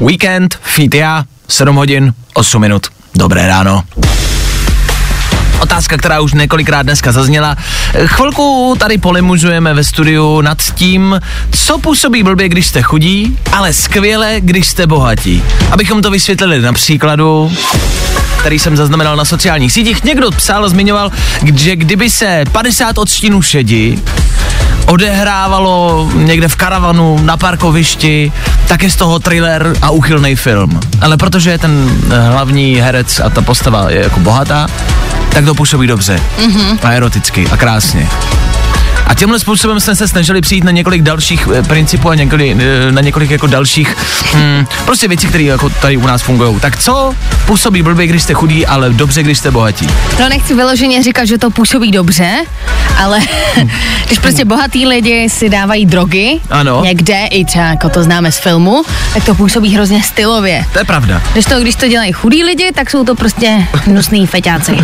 Weekend, 0.05 0.59
feed 0.63 0.95
já, 0.95 1.25
7 1.49 1.77
hodin, 1.77 2.15
8 2.35 2.61
minut. 2.61 2.87
Dobré 3.15 3.47
ráno. 3.47 3.83
Otázka, 5.61 5.97
která 5.97 6.21
už 6.21 6.33
několikrát 6.33 6.83
dneska 6.83 7.13
zazněla. 7.13 7.57
Chvilku 8.07 8.77
tady 8.79 8.99
polemuzujeme 8.99 9.75
ve 9.75 9.85
studiu 9.85 10.41
nad 10.41 10.59
tím, 10.75 11.21
co 11.51 11.79
působí 11.79 12.23
blbě, 12.23 12.49
když 12.49 12.67
jste 12.67 12.83
chudí, 12.83 13.39
ale 13.53 13.73
skvěle, 13.73 14.37
když 14.41 14.67
jste 14.67 14.87
bohatí. 14.87 15.43
Abychom 15.71 16.03
to 16.03 16.11
vysvětlili 16.11 16.61
na 16.61 16.73
příkladu, 16.73 17.53
který 18.39 18.59
jsem 18.59 18.77
zaznamenal 18.77 19.17
na 19.17 19.25
sociálních 19.25 19.73
sítích. 19.73 20.05
Někdo 20.05 20.31
psal, 20.31 20.69
zmiňoval, 20.69 21.13
že 21.55 21.77
kdyby 21.77 22.11
se 22.11 22.45
50 22.53 22.99
odstínů 22.99 23.43
šedi 23.43 23.99
odehrávalo 24.87 26.09
někde 26.15 26.49
v 26.49 26.57
karavanu, 26.57 27.19
na 27.23 27.37
parkovišti, 27.37 28.33
tak 28.69 28.83
je 28.83 28.91
z 28.91 28.97
toho 28.97 29.19
thriller 29.19 29.77
a 29.83 29.91
úchylný 29.91 30.37
film. 30.37 30.81
Ale 31.01 31.17
protože 31.17 31.59
ten 31.59 32.01
eh, 32.11 32.31
hlavní 32.31 32.77
herec 32.77 33.21
a 33.21 33.31
ta 33.31 33.43
postava 33.43 33.91
je 33.91 34.03
jako 34.03 34.21
bohatá, 34.21 34.67
tak 35.29 35.45
to 35.45 35.55
působí 35.55 35.87
dobře. 35.87 36.21
Mm-hmm. 36.39 36.79
A 36.83 36.93
eroticky 36.93 37.47
a 37.53 37.57
krásně. 37.57 38.09
A 39.07 39.15
tímhle 39.15 39.39
způsobem 39.39 39.81
jsme 39.81 39.97
se 39.97 40.09
snažili 40.09 40.41
přijít 40.41 40.65
na 40.65 40.71
několik 40.71 41.03
dalších 41.03 41.49
eh, 41.55 41.63
principů 41.63 42.09
a 42.11 42.15
několik, 42.15 42.57
eh, 42.61 42.93
na 42.93 43.01
několik 43.01 43.31
jako 43.31 43.47
dalších 43.47 43.97
hm, 44.35 44.67
prostě 44.85 45.09
věcí, 45.09 45.27
které 45.27 45.45
jako 45.45 45.71
tady 45.71 45.97
u 45.97 46.07
nás 46.07 46.23
fungují. 46.23 46.61
Tak 46.61 46.77
co 46.79 47.15
působí 47.47 47.83
blbě, 47.83 48.07
když 48.07 48.23
jste 48.23 48.35
chudí, 48.35 48.67
ale 48.67 48.91
dobře, 48.91 49.23
když 49.23 49.39
jste 49.39 49.51
bohatí? 49.51 49.89
No 50.21 50.29
nechci 50.29 50.55
vyloženě 50.55 51.03
říkat, 51.03 51.25
že 51.25 51.39
to 51.39 51.51
působí 51.51 51.91
dobře, 51.91 52.35
ale 52.97 53.21
když 54.07 54.19
prostě 54.19 54.45
bohatý 54.45 54.87
lidi 54.87 55.29
si 55.31 55.49
dávají 55.49 55.87
drogy, 55.87 56.41
Ano. 56.51 56.81
někde, 56.85 57.27
i 57.31 57.45
třeba 57.45 57.65
jako 57.65 57.89
to 57.89 58.03
známe 58.03 58.33
z 58.33 58.39
filmu, 58.39 58.85
tak 59.15 59.25
to 59.25 59.35
působí 59.35 59.75
hrozně 59.75 60.03
stylově. 60.03 60.65
To 60.73 60.79
je 60.79 60.85
pravda. 60.85 61.23
Když 61.33 61.45
to, 61.45 61.61
když 61.61 61.75
to 61.77 61.89
dělají 61.89 62.13
chudí 62.13 62.45
lidi, 62.45 62.71
tak 62.75 62.91
jsou 62.91 63.05
to 63.05 63.15
prostě 63.15 63.67
hnusný 63.73 64.27
feťáci. 64.27 64.73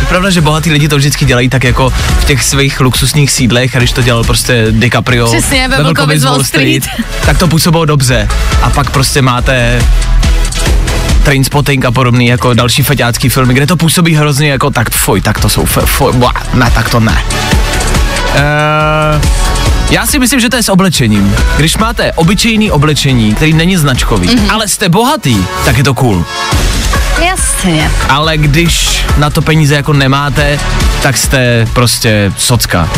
Je 0.00 0.06
pravda, 0.08 0.30
že 0.30 0.40
bohatí 0.40 0.70
lidi 0.72 0.88
to 0.88 0.96
vždycky 0.96 1.24
dělají 1.24 1.48
tak 1.48 1.64
jako 1.64 1.90
v 2.20 2.24
těch 2.24 2.42
svých 2.42 2.80
luxusních 2.88 3.30
sídlech 3.30 3.76
a 3.76 3.78
když 3.78 3.92
to 3.92 4.02
dělal 4.02 4.24
prostě 4.24 4.66
DiCaprio 4.70 5.26
Přesně, 5.26 5.68
ve 5.68 5.82
Vlkovi 5.82 6.18
z 6.18 6.24
Wall 6.24 6.44
Street. 6.44 6.86
tak 7.26 7.38
to 7.38 7.48
působilo 7.48 7.84
dobře. 7.84 8.28
A 8.62 8.70
pak 8.70 8.90
prostě 8.90 9.22
máte 9.22 9.82
Trainspotting 11.22 11.84
a 11.84 11.90
podobný 11.90 12.26
jako 12.26 12.54
další 12.54 12.82
feťácký 12.82 13.28
filmy, 13.28 13.54
kde 13.54 13.66
to 13.66 13.76
působí 13.76 14.14
hrozně 14.14 14.50
jako 14.50 14.70
tak 14.70 14.90
fuj, 14.90 15.20
tak 15.20 15.40
to 15.40 15.48
jsou 15.48 15.62
f- 15.64 15.84
fuj, 15.84 16.12
buah, 16.12 16.54
ne, 16.54 16.70
tak 16.74 16.88
to 16.88 17.00
ne. 17.00 17.24
Uh, 18.34 19.22
já 19.90 20.06
si 20.06 20.18
myslím, 20.18 20.40
že 20.40 20.48
to 20.48 20.56
je 20.56 20.62
s 20.62 20.68
oblečením. 20.68 21.36
Když 21.56 21.76
máte 21.76 22.12
obyčejný 22.12 22.70
oblečení, 22.70 23.34
který 23.34 23.52
není 23.52 23.76
značkový, 23.76 24.28
mm-hmm. 24.28 24.52
ale 24.54 24.68
jste 24.68 24.88
bohatý, 24.88 25.36
tak 25.64 25.78
je 25.78 25.84
to 25.84 25.94
cool. 25.94 26.24
Jasně. 27.58 27.90
Ale 28.08 28.36
když 28.36 29.04
na 29.16 29.30
to 29.30 29.42
peníze 29.42 29.74
jako 29.74 29.92
nemáte, 29.92 30.58
tak 31.02 31.16
jste 31.16 31.66
prostě 31.72 32.32
socka. 32.36 32.88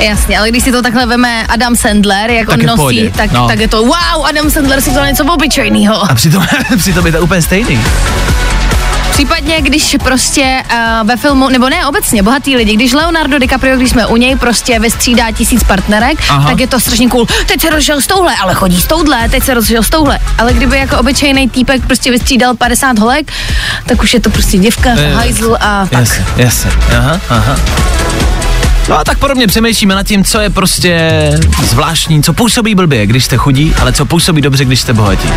Jasně, 0.00 0.38
ale 0.38 0.48
když 0.48 0.64
si 0.64 0.72
to 0.72 0.82
takhle 0.82 1.06
veme 1.06 1.46
Adam 1.46 1.76
Sandler, 1.76 2.30
jak 2.30 2.48
Tak 2.48 2.60
on 2.60 2.66
nosí, 2.66 2.76
pohodě, 2.76 3.10
tak, 3.16 3.32
no. 3.32 3.46
tak 3.48 3.58
je 3.58 3.68
to 3.68 3.82
wow, 3.82 4.26
Adam 4.28 4.50
Sandler 4.50 4.80
si 4.80 4.90
vzal 4.90 5.06
něco 5.06 5.24
obyčejného. 5.24 6.10
A 6.10 6.14
přitom, 6.14 6.44
přitom 6.78 7.06
je 7.06 7.12
to 7.12 7.20
úplně 7.20 7.42
stejný. 7.42 7.80
Případně, 9.12 9.60
když 9.60 9.96
prostě 10.04 10.62
uh, 10.72 11.08
ve 11.08 11.16
filmu, 11.16 11.48
nebo 11.48 11.68
ne 11.68 11.86
obecně, 11.86 12.22
bohatý 12.22 12.56
lidi, 12.56 12.74
když 12.74 12.92
Leonardo 12.92 13.38
DiCaprio, 13.38 13.76
když 13.76 13.90
jsme 13.90 14.06
u 14.06 14.16
něj, 14.16 14.36
prostě 14.36 14.78
vystřídá 14.78 15.30
tisíc 15.32 15.64
partnerek, 15.64 16.18
Aha. 16.28 16.50
tak 16.50 16.60
je 16.60 16.66
to 16.66 16.80
strašně 16.80 17.08
cool. 17.08 17.26
Teď 17.46 17.60
se 17.60 17.70
rozšel 17.70 18.00
s 18.00 18.06
touhle, 18.06 18.34
ale 18.42 18.54
chodí 18.54 18.80
s 18.80 18.86
touhle, 18.86 19.28
teď 19.28 19.44
se 19.44 19.54
rozšel 19.54 19.82
s 19.82 19.90
touhle. 19.90 20.18
Ale 20.38 20.52
kdyby 20.52 20.78
jako 20.78 20.98
obyčejný 20.98 21.50
týpek 21.50 21.86
prostě 21.86 22.10
vystřídal 22.10 22.54
50 22.54 22.98
holek, 22.98 23.32
tak 23.86 24.02
už 24.02 24.14
je 24.14 24.20
to 24.20 24.30
prostě 24.30 24.58
děvka, 24.58 24.90
hajzl 25.14 25.56
a 25.60 25.86
tak. 25.90 26.00
Jasně, 26.00 26.24
jasně. 26.36 26.70
Aha, 26.98 27.20
aha. 27.28 27.56
No 28.88 28.98
a 28.98 29.04
tak 29.04 29.18
podobně 29.18 29.46
přemýšlíme 29.46 29.94
nad 29.94 30.02
tím, 30.02 30.24
co 30.24 30.40
je 30.40 30.50
prostě 30.50 31.10
zvláštní, 31.62 32.22
co 32.22 32.32
působí 32.32 32.74
blbě, 32.74 33.06
když 33.06 33.24
jste 33.24 33.36
chudí, 33.36 33.74
ale 33.80 33.92
co 33.92 34.06
působí 34.06 34.42
dobře, 34.42 34.64
když 34.64 34.80
jste 34.80 34.92
bohatí. 34.92 35.28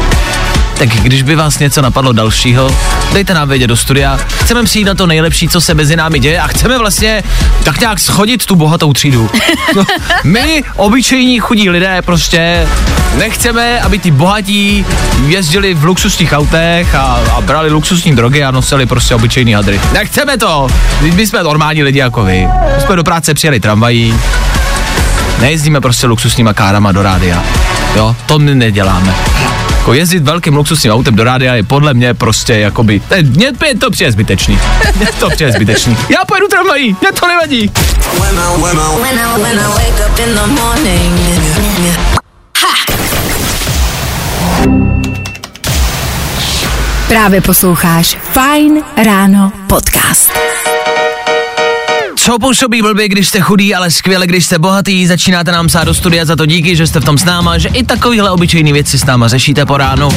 Tak 0.78 0.90
když 0.90 1.22
by 1.22 1.36
vás 1.36 1.60
něco 1.60 1.82
napadlo 1.82 2.14
dalšího, 2.14 2.78
dejte 3.14 3.34
nám 3.34 3.50
vědět 3.50 3.68
do 3.68 3.78
studia. 3.78 4.20
Chceme 4.44 4.64
přijít 4.64 4.84
na 4.84 4.96
to 4.96 5.08
nejlepší, 5.08 5.48
co 5.48 5.62
se 5.62 5.74
mezi 5.74 5.96
námi 5.96 6.20
děje 6.20 6.40
a 6.40 6.48
chceme 6.48 6.78
vlastně 6.78 7.24
tak 7.64 7.80
nějak 7.80 8.00
schodit 8.00 8.46
tu 8.46 8.56
bohatou 8.56 8.94
třídu. 8.94 9.30
No, 9.76 9.84
My, 10.24 10.64
obyčejní 10.76 11.40
chudí 11.40 11.70
lidé, 11.70 12.02
prostě 12.02 12.68
nechceme, 13.18 13.80
aby 13.82 14.00
ty 14.00 14.12
bohatí 14.12 14.86
jezdili 15.28 15.74
v 15.74 15.84
luxusních 15.84 16.34
autech 16.34 16.96
a, 16.96 17.20
a 17.36 17.42
brali 17.42 17.70
luxusní 17.72 18.16
drogy 18.16 18.44
a 18.44 18.52
nosili 18.52 18.86
prostě 18.86 19.16
obyčejný 19.16 19.54
hadry. 19.54 19.82
Nechceme 19.94 20.38
to! 20.38 20.68
My 21.02 21.28
jsme 21.28 21.44
normální 21.44 21.84
lidi 21.84 22.00
jako 22.00 22.24
vy. 22.24 22.48
My 22.76 22.82
jsme 22.82 22.96
do 22.96 23.04
práce 23.04 23.34
přijeli 23.34 23.60
tramvají, 23.60 24.14
nejezdíme 25.42 25.82
prostě 25.82 26.08
luxusníma 26.08 26.54
kárama 26.54 26.92
do 26.92 27.04
rádia. 27.04 27.44
Jo, 27.96 28.16
to 28.26 28.40
my 28.40 28.56
neděláme. 28.56 29.16
Jako 29.78 29.94
jezdit 29.94 30.24
velkým 30.24 30.56
luxusním 30.56 30.94
autem 30.94 31.16
do 31.16 31.24
rádia 31.24 31.56
je 31.56 31.64
podle 31.64 31.94
mě 31.94 32.14
prostě 32.14 32.54
jakoby, 32.54 33.02
je- 33.16 33.24
mně 33.24 33.52
je 33.68 33.76
to 33.76 33.92
přijde 33.92 34.12
zbytečný. 34.12 34.60
Mně 34.96 35.08
to 35.20 35.30
přijde 35.30 35.52
zbytečný. 35.52 35.98
Já 36.10 36.26
pojedu 36.28 36.48
tramvají, 36.48 36.96
mě 37.02 37.12
to 37.20 37.28
nevadí. 37.28 37.72
Právě 47.08 47.42
posloucháš 47.42 48.18
Fajn 48.22 48.84
ráno 49.06 49.52
podcast. 49.68 50.32
Co 52.16 52.40
působí 52.40 52.82
blbě, 52.82 53.08
když 53.10 53.28
jste 53.28 53.40
chudý, 53.40 53.76
ale 53.76 53.92
skvěle, 53.92 54.28
když 54.28 54.46
jste 54.46 54.60
bohatý, 54.60 55.08
začínáte 55.08 55.52
nám 55.52 55.68
psát 55.68 55.84
do 55.84 55.94
studia 55.94 56.26
za 56.26 56.36
to 56.36 56.46
díky, 56.46 56.76
že 56.76 56.88
jste 56.88 57.00
v 57.00 57.06
tom 57.06 57.18
s 57.18 57.24
náma, 57.24 57.58
že 57.58 57.70
i 57.70 57.84
takovýhle 57.84 58.32
obyčejný 58.32 58.74
věci 58.74 59.00
s 59.00 59.06
náma 59.06 59.28
řešíte 59.28 59.66
po 59.66 59.78
ránu. 59.78 60.10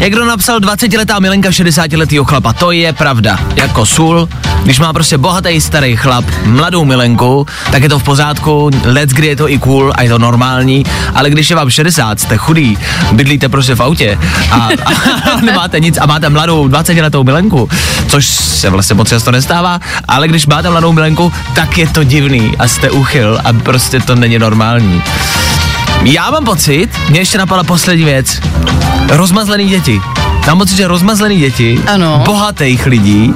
Někdo 0.00 0.24
napsal 0.24 0.60
20-letá 0.60 1.20
milenka 1.20 1.50
60-letýho 1.50 2.24
chlapa, 2.24 2.52
to 2.52 2.72
je 2.72 2.92
pravda, 2.92 3.38
jako 3.56 3.86
sůl. 3.86 4.28
Když 4.62 4.80
má 4.80 4.92
prostě 4.92 5.18
bohatý 5.18 5.60
starý 5.60 5.96
chlap 5.96 6.24
mladou 6.44 6.84
milenku, 6.84 7.46
tak 7.72 7.82
je 7.82 7.88
to 7.88 7.98
v 7.98 8.02
pořádku, 8.02 8.70
let 8.84 9.10
kdy 9.10 9.26
je 9.26 9.36
to 9.36 9.50
i 9.50 9.58
cool 9.58 9.92
a 9.94 10.02
je 10.02 10.08
to 10.08 10.18
normální, 10.18 10.84
ale 11.14 11.30
když 11.30 11.50
je 11.50 11.56
vám 11.56 11.70
60, 11.70 12.20
jste 12.20 12.36
chudý, 12.36 12.78
bydlíte 13.12 13.48
prostě 13.48 13.74
v 13.74 13.80
autě 13.80 14.18
a, 14.50 14.68
a 14.84 15.40
nemáte 15.42 15.80
nic 15.80 15.98
a 16.00 16.06
máte 16.06 16.28
mladou 16.28 16.68
20-letou 16.68 17.24
milenku, 17.24 17.68
což 18.08 18.26
se 18.26 18.70
vlastně 18.70 18.94
moc 18.94 19.08
často 19.08 19.30
nestává, 19.30 19.80
ale 20.08 20.28
když 20.28 20.46
máte 20.46 20.70
mladou 20.70 20.92
milenku, 20.92 21.32
tak 21.54 21.78
je 21.78 21.88
to 21.88 22.04
divný 22.04 22.52
a 22.58 22.68
jste 22.68 22.90
uchyl 22.90 23.40
a 23.44 23.52
prostě 23.52 24.00
to 24.00 24.14
není 24.14 24.38
normální. 24.38 25.02
Já 26.04 26.30
mám 26.30 26.44
pocit, 26.44 26.88
mě 27.08 27.20
ještě 27.20 27.38
napadla 27.38 27.64
poslední 27.64 28.04
věc. 28.04 28.40
Rozmazlený 29.08 29.68
děti. 29.68 30.00
Mám 30.46 30.58
pocit, 30.58 30.76
že 30.76 30.88
rozmazlený 30.88 31.38
děti 31.38 31.80
Ano. 31.86 32.22
bohatých 32.26 32.86
lidí 32.86 33.34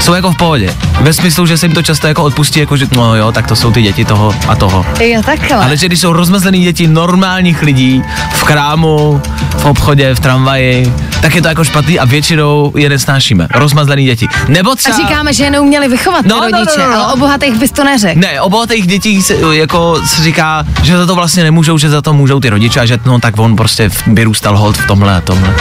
jsou 0.00 0.14
jako 0.14 0.32
v 0.32 0.36
pohodě. 0.36 0.74
Ve 1.00 1.12
smyslu, 1.12 1.46
že 1.46 1.58
se 1.58 1.66
jim 1.66 1.74
to 1.74 1.82
často 1.82 2.06
jako 2.06 2.22
odpustí, 2.22 2.60
jako 2.60 2.76
že 2.76 2.86
no 2.96 3.16
jo, 3.16 3.32
tak 3.32 3.46
to 3.46 3.56
jsou 3.56 3.72
ty 3.72 3.82
děti 3.82 4.04
toho 4.04 4.34
a 4.48 4.54
toho. 4.56 4.86
Jo, 5.00 5.22
takhle. 5.26 5.64
Ale 5.64 5.76
že 5.76 5.86
když 5.86 6.00
jsou 6.00 6.12
rozmazlený 6.12 6.60
děti 6.60 6.86
normálních 6.86 7.62
lidí 7.62 8.02
v 8.32 8.44
krámu, 8.44 9.22
v 9.58 9.64
obchodě, 9.64 10.14
v 10.14 10.20
tramvaji, 10.20 10.92
tak 11.20 11.34
je 11.34 11.42
to 11.42 11.48
jako 11.48 11.64
špatný 11.64 11.98
a 11.98 12.04
většinou 12.04 12.72
je 12.76 12.88
nesnášíme. 12.88 13.48
Rozmazlený 13.54 14.04
děti. 14.04 14.28
Nebo 14.48 14.70
A 14.72 14.76
třeba... 14.76 14.96
říkáme, 14.96 15.32
že 15.32 15.44
je 15.44 15.50
neuměli 15.50 15.88
vychovat 15.88 16.22
ty 16.22 16.28
No, 16.28 16.36
no, 16.36 16.48
no, 16.52 16.58
rodiče, 16.58 16.78
no, 16.80 16.90
no. 16.90 17.04
ale 17.04 17.12
o 17.12 17.16
bohatých 17.16 17.54
bys 17.54 17.70
to 17.72 17.84
neřekl. 17.84 18.20
Ne, 18.20 18.40
o 18.40 18.50
bohatých 18.50 18.86
dětí 18.86 19.22
se, 19.22 19.34
jako 19.52 20.00
se 20.06 20.22
říká, 20.22 20.64
že 20.82 20.96
za 20.98 21.06
to 21.06 21.14
vlastně 21.14 21.42
nemůžou, 21.44 21.78
že 21.78 21.90
za 21.90 22.02
to 22.02 22.12
můžou 22.12 22.40
ty 22.40 22.48
rodiče 22.50 22.80
a 22.80 22.86
že 22.86 22.98
no 23.06 23.20
tak 23.20 23.38
on 23.38 23.56
prostě 23.56 23.90
vyrůstal 24.06 24.58
hold 24.58 24.76
v 24.76 24.86
tomhle 24.86 25.16
a 25.16 25.20
tomhle. 25.20 25.54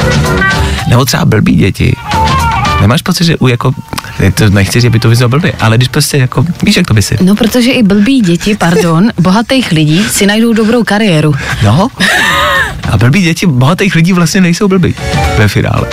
Nebo 0.89 1.05
třeba 1.05 1.25
blbý 1.25 1.55
děti. 1.55 1.95
Nemáš 2.85 3.01
pocit, 3.01 3.25
že 3.25 3.37
u 3.37 3.47
jako, 3.47 3.71
to 4.33 4.49
nechci, 4.49 4.81
že 4.81 4.89
by 4.89 4.99
to 4.99 5.09
vyzval 5.09 5.29
blbě, 5.29 5.53
ale 5.59 5.77
když 5.77 5.87
prostě 5.87 6.17
jako, 6.17 6.45
víš, 6.63 6.75
jak 6.75 6.87
to 6.87 6.93
by 6.93 7.01
si. 7.01 7.17
No, 7.21 7.35
protože 7.35 7.71
i 7.71 7.83
blbí 7.83 8.21
děti, 8.21 8.55
pardon, 8.55 9.09
bohatých 9.19 9.71
lidí 9.71 10.05
si 10.11 10.25
najdou 10.25 10.53
dobrou 10.53 10.83
kariéru. 10.83 11.35
No. 11.63 11.87
A 12.91 12.97
blbý 12.97 13.21
děti 13.21 13.45
bohatých 13.45 13.95
lidí 13.95 14.13
vlastně 14.13 14.41
nejsou 14.41 14.67
blbý 14.67 14.95
ve 15.37 15.47
finále. 15.47 15.87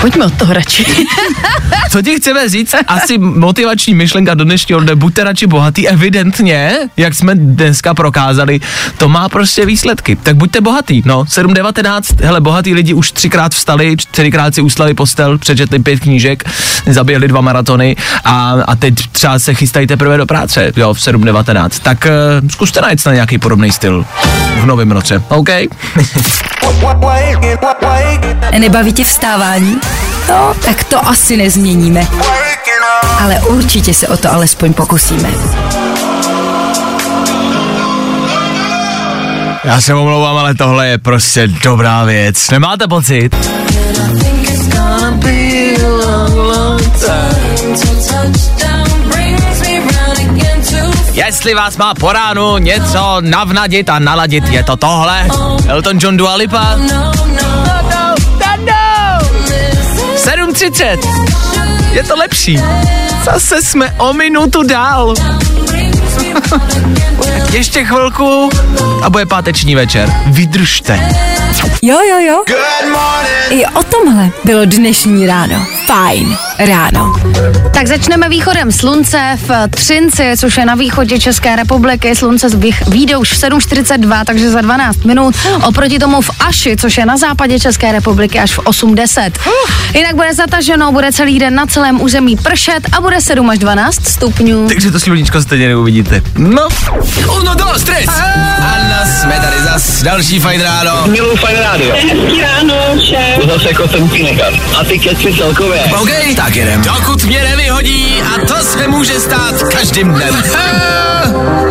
Pojďme 0.00 0.24
od 0.24 0.34
toho 0.34 0.52
radši. 0.52 0.86
Co 1.96 2.02
ti 2.02 2.16
chceme 2.16 2.48
říct? 2.48 2.74
Asi 2.86 3.18
motivační 3.18 3.94
myšlenka 3.94 4.34
do 4.34 4.44
dnešního 4.44 4.80
dne, 4.80 4.94
buďte 4.94 5.24
radši 5.24 5.46
bohatý, 5.46 5.88
evidentně, 5.88 6.72
jak 6.96 7.14
jsme 7.14 7.34
dneska 7.34 7.94
prokázali, 7.94 8.60
to 8.98 9.08
má 9.08 9.28
prostě 9.28 9.66
výsledky. 9.66 10.16
Tak 10.16 10.36
buďte 10.36 10.60
bohatý, 10.60 11.02
no, 11.04 11.24
7.19, 11.24 12.24
hele, 12.24 12.40
bohatý 12.40 12.74
lidi 12.74 12.94
už 12.94 13.12
třikrát 13.12 13.54
vstali, 13.54 13.96
čtyřikrát 13.96 14.54
si 14.54 14.60
uslali 14.60 14.94
postel, 14.94 15.38
přečetli 15.38 15.78
pět 15.78 16.00
knížek, 16.00 16.44
zaběhli 16.86 17.28
dva 17.28 17.40
maratony 17.40 17.96
a, 18.24 18.56
a 18.66 18.76
teď 18.76 18.94
třeba 19.12 19.38
se 19.38 19.54
chystají 19.54 19.86
teprve 19.86 20.16
do 20.16 20.26
práce, 20.26 20.72
jo, 20.76 20.94
v 20.94 20.98
7.19. 20.98 21.68
Tak 21.82 22.06
uh, 22.42 22.48
zkuste 22.48 22.80
najít 22.80 23.06
na 23.06 23.12
nějaký 23.12 23.38
podobný 23.38 23.72
styl 23.72 24.04
v 24.60 24.66
novém 24.66 24.92
roce, 24.92 25.22
OK? 25.28 25.48
Nebaví 28.58 28.92
tě 28.92 29.04
vstávání? 29.04 29.76
No, 30.28 30.54
tak 30.64 30.84
to 30.84 31.08
asi 31.08 31.36
nezměníme. 31.90 32.08
Ale 33.20 33.40
určitě 33.40 33.94
se 33.94 34.08
o 34.08 34.16
to 34.16 34.32
alespoň 34.32 34.72
pokusíme. 34.74 35.30
Já 39.64 39.80
se 39.80 39.94
omlouvám, 39.94 40.36
ale 40.36 40.54
tohle 40.54 40.88
je 40.88 40.98
prostě 40.98 41.48
dobrá 41.48 42.04
věc. 42.04 42.50
Nemáte 42.50 42.88
pocit? 42.88 43.36
Jestli 51.12 51.54
vás 51.54 51.76
má 51.76 51.94
po 51.94 52.12
ránu 52.12 52.58
něco 52.58 53.16
navnadit 53.20 53.90
a 53.90 53.98
naladit, 53.98 54.48
je 54.48 54.62
to 54.62 54.76
tohle. 54.76 55.28
Elton 55.68 55.98
John 56.00 56.16
Dua 56.16 56.34
Lipa. 56.34 56.76
7.30. 60.16 61.65
Je 61.96 62.02
to 62.02 62.16
lepší. 62.16 62.58
Zase 63.24 63.62
jsme 63.62 63.94
o 63.98 64.12
minutu 64.12 64.62
dál. 64.62 65.14
Ještě 67.52 67.84
chvilku 67.84 68.50
a 69.02 69.10
bude 69.10 69.26
páteční 69.26 69.74
večer. 69.74 70.12
Vydržte. 70.26 71.10
Jo, 71.82 71.98
jo, 72.10 72.18
jo. 72.18 72.42
I 73.50 73.66
o 73.66 73.82
tomhle 73.82 74.30
bylo 74.44 74.64
dnešní 74.64 75.26
ráno. 75.26 75.66
Fajn 75.86 76.36
ráno. 76.58 77.12
Tak 77.74 77.86
začneme 77.86 78.28
východem 78.28 78.72
slunce 78.72 79.38
v 79.46 79.50
Třinci, 79.70 80.32
což 80.36 80.56
je 80.56 80.66
na 80.66 80.74
východě 80.74 81.18
České 81.18 81.56
republiky. 81.56 82.16
Slunce 82.16 82.48
vyjde 82.88 83.16
už 83.16 83.32
v 83.32 83.36
7.42, 83.36 84.24
takže 84.24 84.50
za 84.50 84.60
12 84.60 85.04
minut. 85.04 85.34
Oproti 85.68 85.98
tomu 85.98 86.20
v 86.22 86.30
Aši, 86.40 86.76
což 86.76 86.96
je 86.96 87.06
na 87.06 87.16
západě 87.16 87.60
České 87.60 87.92
republiky, 87.92 88.38
až 88.38 88.52
v 88.52 88.58
8.10. 88.58 89.30
Jinak 89.94 90.14
bude 90.14 90.34
zataženo, 90.34 90.92
bude 90.92 91.12
celý 91.12 91.38
den 91.38 91.54
na 91.54 91.66
celém 91.66 92.00
území 92.00 92.36
pršet 92.36 92.80
a 92.92 93.00
bude 93.00 93.20
7 93.20 93.50
až 93.50 93.58
12 93.58 94.06
stupňů. 94.06 94.68
Takže 94.68 94.90
to 94.90 95.00
sluníčko 95.00 95.42
stejně 95.42 95.68
neuvidíte. 95.68 96.05
No. 96.38 96.68
Uno, 97.40 97.54
dos, 97.54 97.82
tres. 97.82 98.08
Anna, 98.58 99.04
jsme 99.06 99.40
tady 99.40 99.62
zas. 99.62 100.02
Další 100.02 100.40
fajn 100.40 100.62
ráno. 100.62 101.06
Miluji 101.06 101.36
fajn 101.36 101.58
rádio. 101.58 101.94
Hezký 101.94 102.40
ráno, 102.40 102.74
šéf. 103.08 103.38
To 103.40 103.46
zase 103.48 103.68
jako 103.68 103.88
jsem. 103.88 104.10
A 104.80 104.84
ty 104.84 104.98
keci 104.98 105.34
celkově. 105.34 105.84
OK, 106.00 106.10
tak 106.36 106.56
jedem. 106.56 106.82
Dokud 106.82 107.24
mě 107.24 107.42
nevyhodí 107.42 108.22
a 108.22 108.46
to 108.46 108.54
se 108.54 108.88
může 108.88 109.20
stát 109.20 109.62
každým 109.62 110.12
dnem. 110.12 110.42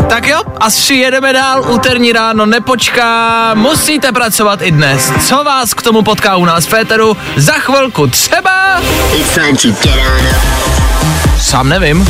tak 0.09 0.27
jo, 0.27 0.41
asi 0.59 0.93
jedeme 0.93 1.33
dál, 1.33 1.71
úterní 1.71 2.11
ráno 2.11 2.45
nepočká, 2.45 3.51
musíte 3.53 4.11
pracovat 4.11 4.61
i 4.61 4.71
dnes. 4.71 5.11
Co 5.27 5.43
vás 5.43 5.73
k 5.73 5.81
tomu 5.81 6.01
potká 6.01 6.35
u 6.35 6.45
nás 6.45 6.65
v 6.65 6.69
Féteru? 6.69 7.17
Za 7.35 7.53
chvilku 7.53 8.07
třeba... 8.07 8.81
Sám 11.41 11.69
nevím. 11.69 12.07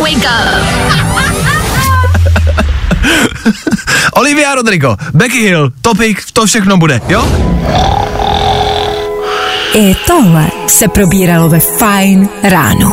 Wake 0.00 0.26
up! 0.26 0.66
Olivia 4.12 4.54
Rodrigo, 4.54 4.96
Becky 5.14 5.38
Hill, 5.42 5.72
Topic, 5.80 6.18
to 6.32 6.46
všechno 6.46 6.76
bude, 6.76 7.00
jo? 7.08 7.28
I 9.74 9.96
tohle 10.06 10.50
se 10.66 10.88
probíralo 10.88 11.48
ve 11.48 11.60
Fajn 11.60 12.28
ráno. 12.42 12.92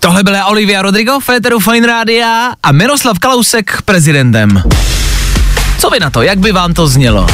Tohle 0.00 0.22
byla 0.22 0.44
Olivia 0.44 0.82
Rodrigo, 0.82 1.20
Féteru 1.20 1.60
Fine 1.60 1.86
Rádia 1.86 2.52
a 2.62 2.72
Miroslav 2.72 3.18
Kalousek 3.18 3.82
prezidentem. 3.84 4.62
Co 5.78 5.90
vy 5.90 6.00
na 6.00 6.10
to, 6.10 6.22
jak 6.22 6.38
by 6.38 6.52
vám 6.52 6.74
to 6.74 6.86
znělo? 6.88 7.26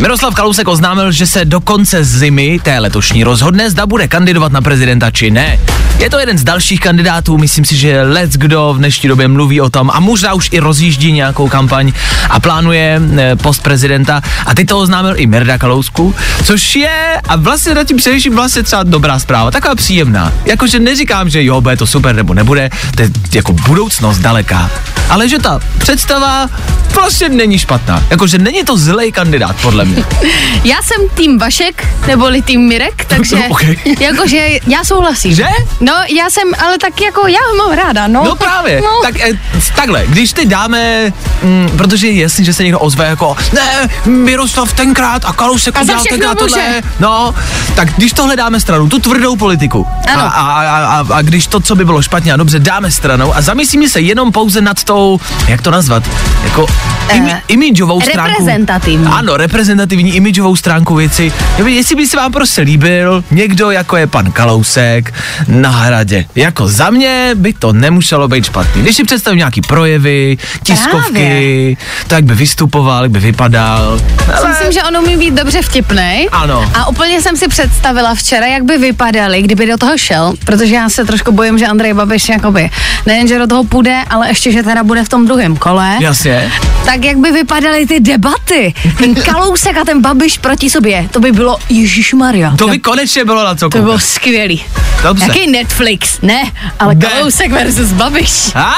Miroslav 0.00 0.34
Kalousek 0.34 0.68
oznámil, 0.68 1.12
že 1.12 1.26
se 1.26 1.44
do 1.44 1.60
konce 1.60 2.04
zimy 2.04 2.58
té 2.62 2.78
letošní 2.78 3.24
rozhodne, 3.24 3.70
zda 3.70 3.86
bude 3.86 4.08
kandidovat 4.08 4.52
na 4.52 4.60
prezidenta 4.60 5.10
či 5.10 5.30
ne. 5.30 5.60
Je 5.98 6.10
to 6.10 6.18
jeden 6.18 6.38
z 6.38 6.44
dalších 6.44 6.80
kandidátů, 6.80 7.38
myslím 7.38 7.64
si, 7.64 7.76
že 7.76 8.02
let's 8.02 8.36
kdo 8.36 8.74
v 8.74 8.78
dnešní 8.78 9.08
době 9.08 9.28
mluví 9.28 9.60
o 9.60 9.70
tom 9.70 9.90
a 9.90 10.00
možná 10.00 10.34
už 10.34 10.48
i 10.52 10.58
rozjíždí 10.58 11.12
nějakou 11.12 11.48
kampaň 11.48 11.92
a 12.30 12.40
plánuje 12.40 13.00
eh, 13.18 13.36
post 13.36 13.62
prezidenta 13.62 14.22
a 14.46 14.54
teď 14.54 14.68
to 14.68 14.78
oznámil 14.78 15.14
i 15.16 15.26
Mirda 15.26 15.58
Kalousku, 15.58 16.14
což 16.44 16.76
je, 16.76 17.20
a 17.28 17.36
vlastně 17.36 17.74
nad 17.74 17.84
tím 17.84 17.96
především 17.96 18.34
vlastně 18.34 18.62
třeba 18.62 18.82
dobrá 18.82 19.18
zpráva, 19.18 19.50
taková 19.50 19.74
příjemná. 19.74 20.32
Jakože 20.44 20.78
neříkám, 20.78 21.28
že 21.28 21.44
jo, 21.44 21.60
bude 21.60 21.76
to 21.76 21.86
super 21.86 22.14
nebo 22.14 22.34
nebude, 22.34 22.70
to 22.96 23.02
je 23.02 23.10
jako 23.34 23.52
budoucnost 23.52 24.18
daleká. 24.18 24.70
Ale 25.08 25.28
že 25.28 25.38
ta 25.38 25.60
představa 25.78 26.48
vlastně 26.94 27.28
není 27.28 27.58
špatná. 27.58 28.02
Jakože 28.10 28.38
není 28.38 28.64
to 28.64 28.76
zlej 28.76 29.12
kandidát, 29.12 29.56
podle 29.62 29.84
mě. 29.84 29.89
Já 30.64 30.82
jsem 30.82 31.08
tým 31.14 31.38
Vašek, 31.38 31.88
neboli 32.06 32.42
tým 32.42 32.60
Mirek, 32.68 33.04
takže 33.04 33.36
Ok. 33.50 33.62
jakože 34.00 34.48
já 34.66 34.84
souhlasím. 34.84 35.34
Že? 35.34 35.46
No, 35.80 35.92
já 36.16 36.30
jsem, 36.30 36.48
ale 36.64 36.78
tak 36.78 37.00
jako 37.00 37.26
já 37.26 37.38
ho 37.50 37.56
mám 37.68 37.78
ráda, 37.78 38.06
no. 38.06 38.22
No 38.24 38.34
právě, 38.36 38.80
No. 38.80 39.02
tak 39.02 39.20
eh, 39.20 39.32
takhle, 39.76 40.04
když 40.06 40.32
ty 40.32 40.46
dáme, 40.46 41.12
mm, 41.42 41.70
protože 41.78 42.06
je 42.06 42.22
jasný, 42.22 42.44
že 42.44 42.52
se 42.52 42.62
někdo 42.62 42.78
ozve 42.78 43.04
jako, 43.06 43.36
ne, 43.52 43.88
Miroslav 44.06 44.72
tenkrát 44.72 45.24
a 45.24 45.32
Kalousek 45.32 45.76
A 45.76 45.78
za 45.78 45.84
udělal 45.84 46.04
tenkrát 46.10 46.38
tohle, 46.38 46.66
může. 46.68 46.82
no, 47.00 47.34
tak 47.74 47.88
když 47.96 48.12
tohle 48.12 48.36
dáme 48.36 48.60
stranou, 48.60 48.88
tu 48.88 48.98
tvrdou 48.98 49.36
politiku, 49.36 49.86
a, 50.08 50.12
Ano. 50.12 50.22
a, 50.22 50.28
a, 50.28 50.76
a, 51.00 51.06
a 51.14 51.22
když 51.22 51.46
to, 51.46 51.60
co 51.60 51.76
by 51.76 51.84
bylo 51.84 52.02
špatně 52.02 52.32
a 52.32 52.36
dobře, 52.36 52.58
dáme 52.58 52.90
stranou 52.90 53.34
a 53.36 53.40
zamyslíme 53.40 53.88
se 53.88 54.00
jenom 54.00 54.32
pouze 54.32 54.60
nad 54.60 54.84
tou, 54.84 55.20
jak 55.48 55.62
to 55.62 55.70
nazvat, 55.70 56.02
jako 56.44 56.66
imi, 57.12 57.30
Eh, 57.32 57.42
imidžovou 57.48 58.00
stránku. 58.00 58.30
reprezentativní. 58.30 59.06
Ano, 59.06 59.36
reprezentativní 59.36 59.79
imidžovou 59.92 60.56
stránku 60.56 60.94
věci. 60.94 61.32
Jestli 61.66 61.94
by 61.96 62.06
se 62.06 62.16
vám 62.16 62.32
prostě 62.32 62.60
líbil 62.60 63.24
někdo, 63.30 63.70
jako 63.70 63.96
je 63.96 64.06
pan 64.06 64.32
Kalousek 64.32 65.14
na 65.48 65.70
hradě. 65.70 66.24
Jako 66.34 66.68
za 66.68 66.90
mě 66.90 67.30
by 67.34 67.52
to 67.52 67.72
nemuselo 67.72 68.28
být 68.28 68.44
špatný. 68.44 68.82
Když 68.82 68.96
si 68.96 69.04
představím 69.04 69.38
nějaký 69.38 69.60
projevy, 69.60 70.38
tiskovky, 70.62 71.12
Právě. 71.12 71.76
to 72.08 72.14
jak 72.14 72.24
by 72.24 72.34
vystupoval, 72.34 73.02
jak 73.02 73.10
by 73.12 73.18
vypadal. 73.20 74.00
Si 74.40 74.46
Myslím, 74.48 74.72
že 74.72 74.82
on 74.82 74.96
umí 74.96 75.16
být 75.16 75.34
dobře 75.34 75.62
vtipný. 75.62 76.28
Ano. 76.32 76.70
A 76.74 76.88
úplně 76.88 77.22
jsem 77.22 77.36
si 77.36 77.48
představila 77.48 78.14
včera, 78.14 78.46
jak 78.46 78.64
by 78.64 78.78
vypadali, 78.78 79.42
kdyby 79.42 79.66
do 79.66 79.76
toho 79.78 79.98
šel, 79.98 80.34
protože 80.44 80.74
já 80.74 80.88
se 80.88 81.04
trošku 81.04 81.32
bojím, 81.32 81.58
že 81.58 81.66
Andrej 81.66 81.94
Babiš 81.94 82.28
jakoby 82.28 82.70
nejen, 83.06 83.28
že 83.28 83.38
do 83.38 83.46
toho 83.46 83.64
půjde, 83.64 84.02
ale 84.10 84.28
ještě, 84.28 84.52
že 84.52 84.62
teda 84.62 84.82
bude 84.84 85.04
v 85.04 85.08
tom 85.08 85.26
druhém 85.26 85.56
kole. 85.56 85.96
Jasně. 86.00 86.52
Tak 86.84 87.04
jak 87.04 87.16
by 87.16 87.30
vypadaly 87.32 87.86
ty 87.86 88.00
debaty? 88.00 88.74
Ten 88.98 89.14
Kalousek 89.24 89.69
a 89.76 89.84
ten 89.84 90.02
Babiš 90.02 90.38
proti 90.38 90.70
sobě, 90.70 91.08
to 91.10 91.20
by 91.20 91.32
bylo 91.32 91.58
Ježíš 91.68 92.12
Maria. 92.14 92.56
To 92.56 92.68
by 92.68 92.78
konečně 92.78 93.24
bylo 93.24 93.44
na 93.44 93.54
co 93.54 93.68
to 93.68 93.78
bylo 93.78 93.92
koukat. 93.92 94.06
skvělý. 94.06 94.64
Dobře. 95.02 95.24
Jaký 95.28 95.50
Netflix? 95.50 96.18
Ne, 96.22 96.42
ale 96.78 96.94
Ne. 96.94 97.08
Kalousek 97.08 97.52
versus 97.52 97.92
Babiš. 97.92 98.50
A? 98.54 98.74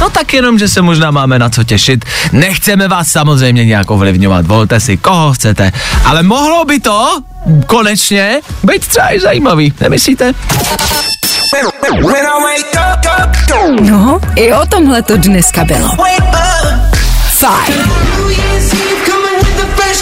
No 0.00 0.10
tak 0.10 0.34
jenom, 0.34 0.58
že 0.58 0.68
se 0.68 0.82
možná 0.82 1.10
máme 1.10 1.38
na 1.38 1.50
co 1.50 1.64
těšit. 1.64 2.04
Nechceme 2.32 2.88
vás 2.88 3.08
samozřejmě 3.08 3.64
nějak 3.64 3.90
ovlivňovat, 3.90 4.46
volte 4.46 4.80
si 4.80 4.96
koho 4.96 5.32
chcete, 5.32 5.72
ale 6.04 6.22
mohlo 6.22 6.64
by 6.64 6.80
to 6.80 7.20
konečně 7.66 8.40
být 8.64 8.86
třeba 8.86 9.14
i 9.14 9.20
zajímavý, 9.20 9.72
nemyslíte? 9.80 10.32
No, 13.80 14.20
i 14.36 14.52
o 14.52 14.66
tomhle 14.66 15.02
to 15.02 15.16
dneska 15.16 15.64
bylo. 15.64 15.88
Fajn. 17.28 17.90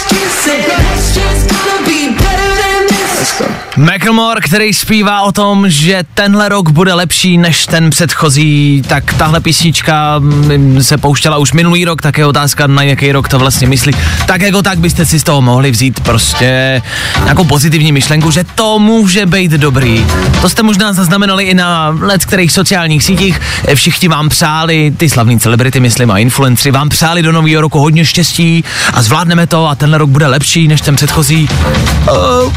kissing. 0.09 0.63
It's 0.93 1.15
just 1.15 1.49
gonna 1.49 1.85
be 1.85 2.15
better 2.15 2.49
than 2.61 2.87
this. 2.87 3.17
Let's 3.17 3.39
go. 3.39 3.62
Macklemore, 3.77 4.41
který 4.41 4.73
zpívá 4.73 5.21
o 5.21 5.31
tom, 5.31 5.69
že 5.69 6.03
tenhle 6.13 6.49
rok 6.49 6.69
bude 6.69 6.93
lepší 6.93 7.37
než 7.37 7.65
ten 7.65 7.89
předchozí, 7.89 8.83
tak 8.87 9.13
tahle 9.13 9.39
písnička 9.39 10.19
mm, 10.19 10.83
se 10.83 10.97
pouštěla 10.97 11.37
už 11.37 11.53
minulý 11.53 11.85
rok, 11.85 12.01
tak 12.01 12.17
je 12.17 12.25
otázka, 12.25 12.67
na 12.67 12.83
jaký 12.83 13.11
rok 13.11 13.27
to 13.27 13.39
vlastně 13.39 13.67
myslí. 13.67 13.93
Tak 14.25 14.41
jako 14.41 14.61
tak 14.61 14.79
byste 14.79 15.05
si 15.05 15.19
z 15.19 15.23
toho 15.23 15.41
mohli 15.41 15.71
vzít 15.71 15.99
prostě 15.99 16.81
nějakou 17.23 17.43
pozitivní 17.43 17.91
myšlenku, 17.91 18.31
že 18.31 18.43
to 18.55 18.79
může 18.79 19.25
být 19.25 19.51
dobrý. 19.51 20.05
To 20.41 20.49
jste 20.49 20.63
možná 20.63 20.93
zaznamenali 20.93 21.43
i 21.43 21.53
na 21.53 21.97
let 21.99 22.25
kterých 22.25 22.51
sociálních 22.51 23.03
sítích. 23.03 23.41
Všichni 23.73 24.07
vám 24.07 24.29
přáli, 24.29 24.93
ty 24.97 25.09
slavní 25.09 25.39
celebrity, 25.39 25.79
myslím, 25.79 26.11
a 26.11 26.17
influenceri 26.17 26.71
vám 26.71 26.89
přáli 26.89 27.21
do 27.21 27.31
nového 27.31 27.61
roku 27.61 27.79
hodně 27.79 28.05
štěstí 28.05 28.63
a 28.93 29.01
zvládneme 29.01 29.47
to 29.47 29.67
a 29.67 29.75
tenhle 29.75 29.97
rok 29.97 30.09
bude 30.09 30.27
lepší 30.27 30.67
než 30.67 30.81
ten 30.81 30.95
předchozí. 30.95 31.49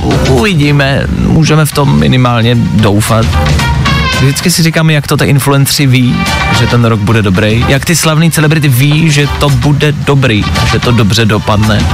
Uh, 0.00 0.38
uvidíme, 0.38 1.05
můžeme 1.18 1.66
v 1.66 1.72
tom 1.72 1.98
minimálně 1.98 2.54
doufat. 2.54 3.26
Vždycky 4.20 4.50
si 4.50 4.62
říkám, 4.62 4.90
jak 4.90 5.06
to 5.06 5.16
ty 5.16 5.24
influenceri 5.24 5.86
ví, 5.86 6.16
že 6.58 6.66
ten 6.66 6.84
rok 6.84 7.00
bude 7.00 7.22
dobrý. 7.22 7.64
Jak 7.68 7.84
ty 7.84 7.96
slavní 7.96 8.30
celebrity 8.30 8.68
ví, 8.68 9.10
že 9.10 9.26
to 9.40 9.50
bude 9.50 9.92
dobrý, 9.92 10.44
že 10.72 10.78
to 10.78 10.92
dobře 10.92 11.24
dopadne. 11.24 11.86